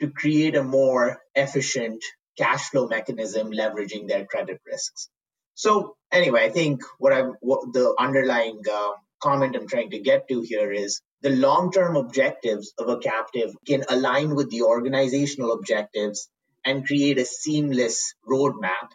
to 0.00 0.10
create 0.10 0.54
a 0.54 0.62
more 0.62 1.18
efficient 1.34 2.04
cash 2.38 2.70
flow 2.70 2.86
mechanism 2.86 3.50
leveraging 3.50 4.06
their 4.06 4.26
credit 4.26 4.60
risks. 4.64 5.08
So 5.56 5.96
anyway, 6.12 6.44
I 6.44 6.50
think 6.50 6.82
what 6.98 7.12
I 7.12 7.22
what 7.40 7.72
the 7.72 7.96
underlying 7.98 8.62
uh, 8.72 8.92
comment 9.22 9.56
I'm 9.56 9.68
trying 9.68 9.90
to 9.90 9.98
get 9.98 10.28
to 10.28 10.40
here 10.40 10.72
is 10.72 11.00
the 11.22 11.30
long 11.30 11.70
term 11.72 11.96
objectives 11.96 12.72
of 12.78 12.88
a 12.88 12.98
captive 12.98 13.54
can 13.66 13.84
align 13.88 14.34
with 14.34 14.50
the 14.50 14.62
organizational 14.62 15.52
objectives 15.52 16.28
and 16.64 16.86
create 16.86 17.18
a 17.18 17.24
seamless 17.24 18.14
roadmap 18.28 18.90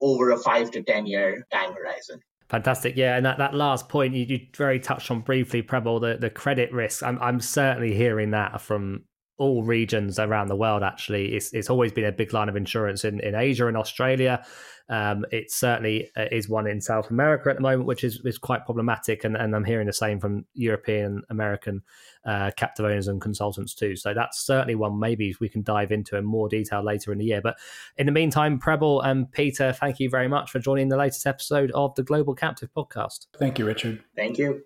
over 0.00 0.30
a 0.30 0.38
five 0.38 0.70
to 0.72 0.82
10 0.82 1.06
year 1.06 1.46
time 1.52 1.72
horizon. 1.72 2.20
Fantastic, 2.48 2.96
yeah, 2.96 3.16
and 3.16 3.26
that, 3.26 3.38
that 3.38 3.54
last 3.54 3.88
point 3.88 4.14
you, 4.14 4.24
you 4.24 4.46
very 4.56 4.78
touched 4.78 5.10
on 5.10 5.20
briefly, 5.20 5.62
Prabal, 5.62 6.00
the, 6.00 6.16
the 6.16 6.30
credit 6.30 6.72
risk. 6.72 7.02
I'm 7.02 7.18
I'm 7.20 7.40
certainly 7.40 7.94
hearing 7.94 8.30
that 8.30 8.60
from 8.60 9.04
all 9.38 9.62
regions 9.62 10.18
around 10.18 10.48
the 10.48 10.56
world. 10.56 10.82
Actually, 10.82 11.34
it's 11.34 11.52
it's 11.52 11.70
always 11.70 11.92
been 11.92 12.04
a 12.04 12.12
big 12.12 12.32
line 12.32 12.48
of 12.48 12.56
insurance 12.56 13.04
in, 13.04 13.20
in 13.20 13.34
Asia 13.34 13.66
and 13.66 13.76
Australia. 13.76 14.44
Um, 14.88 15.24
it 15.32 15.50
certainly 15.50 16.10
uh, 16.16 16.26
is 16.30 16.48
one 16.48 16.66
in 16.66 16.80
South 16.80 17.10
America 17.10 17.50
at 17.50 17.56
the 17.56 17.62
moment, 17.62 17.86
which 17.86 18.04
is, 18.04 18.20
is 18.24 18.38
quite 18.38 18.64
problematic. 18.64 19.24
And, 19.24 19.36
and 19.36 19.54
I'm 19.54 19.64
hearing 19.64 19.86
the 19.86 19.92
same 19.92 20.20
from 20.20 20.46
European, 20.54 21.22
American 21.28 21.82
uh, 22.24 22.52
captive 22.56 22.86
owners 22.86 23.08
and 23.08 23.20
consultants 23.20 23.74
too. 23.74 23.96
So 23.96 24.14
that's 24.14 24.38
certainly 24.38 24.74
one 24.76 24.98
maybe 24.98 25.34
we 25.40 25.48
can 25.48 25.62
dive 25.62 25.90
into 25.90 26.16
in 26.16 26.24
more 26.24 26.48
detail 26.48 26.84
later 26.84 27.12
in 27.12 27.18
the 27.18 27.24
year. 27.24 27.40
But 27.40 27.56
in 27.96 28.06
the 28.06 28.12
meantime, 28.12 28.60
Prabal 28.60 29.04
and 29.04 29.30
Peter, 29.30 29.72
thank 29.72 29.98
you 29.98 30.08
very 30.08 30.28
much 30.28 30.50
for 30.50 30.60
joining 30.60 30.88
the 30.88 30.96
latest 30.96 31.26
episode 31.26 31.72
of 31.72 31.94
the 31.96 32.02
Global 32.02 32.34
Captive 32.34 32.70
Podcast. 32.76 33.26
Thank 33.38 33.58
you, 33.58 33.66
Richard. 33.66 34.02
Thank 34.14 34.38
you. 34.38 34.62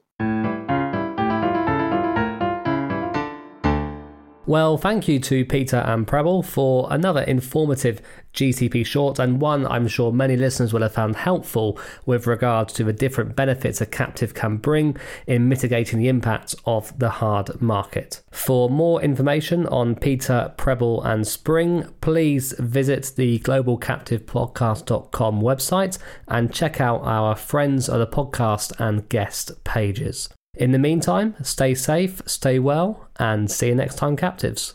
Well, 4.51 4.77
thank 4.79 5.07
you 5.07 5.21
to 5.21 5.45
Peter 5.45 5.77
and 5.77 6.09
Prabal 6.09 6.45
for 6.45 6.89
another 6.91 7.23
informative 7.23 8.03
GCP 8.35 8.85
short 8.85 9.21
and 9.21 9.41
one 9.41 9.65
I'm 9.65 9.87
sure 9.87 10.13
many 10.13 10.37
listeners 10.37 10.73
will 10.73 10.83
have 10.83 10.91
found 10.91 11.15
helpful 11.15 11.79
with 12.05 12.27
regards 12.27 12.73
to 12.73 12.83
the 12.83 12.93
different 12.93 13.37
benefits 13.37 13.81
a 13.81 13.87
captive 13.87 14.35
can 14.35 14.57
bring 14.57 14.97
in 15.29 15.49
mitigating 15.49 16.01
the 16.01 16.09
impact 16.09 16.57
of 16.67 16.99
the 16.99 17.11
hard 17.11 17.63
market. 17.63 18.23
For 18.33 18.69
more 18.69 19.01
information 19.01 19.69
on 19.69 19.95
Peter, 19.95 20.53
Prabal, 20.57 21.07
and 21.07 21.29
Spring, 21.29 21.87
please 22.01 22.53
visit 22.59 23.13
the 23.15 23.39
globalcaptivepodcast.com 23.39 25.41
website 25.41 25.97
and 26.27 26.53
check 26.53 26.81
out 26.81 27.03
our 27.05 27.37
Friends 27.37 27.89
of 27.89 28.01
the 28.01 28.07
Podcast 28.09 28.73
and 28.81 29.09
guest 29.09 29.63
pages. 29.63 30.29
In 30.55 30.73
the 30.73 30.79
meantime, 30.79 31.37
stay 31.43 31.75
safe, 31.75 32.21
stay 32.27 32.59
well, 32.59 33.09
and 33.19 33.51
see 33.51 33.69
you 33.69 33.75
next 33.75 33.97
time, 33.97 34.17
captives. 34.17 34.75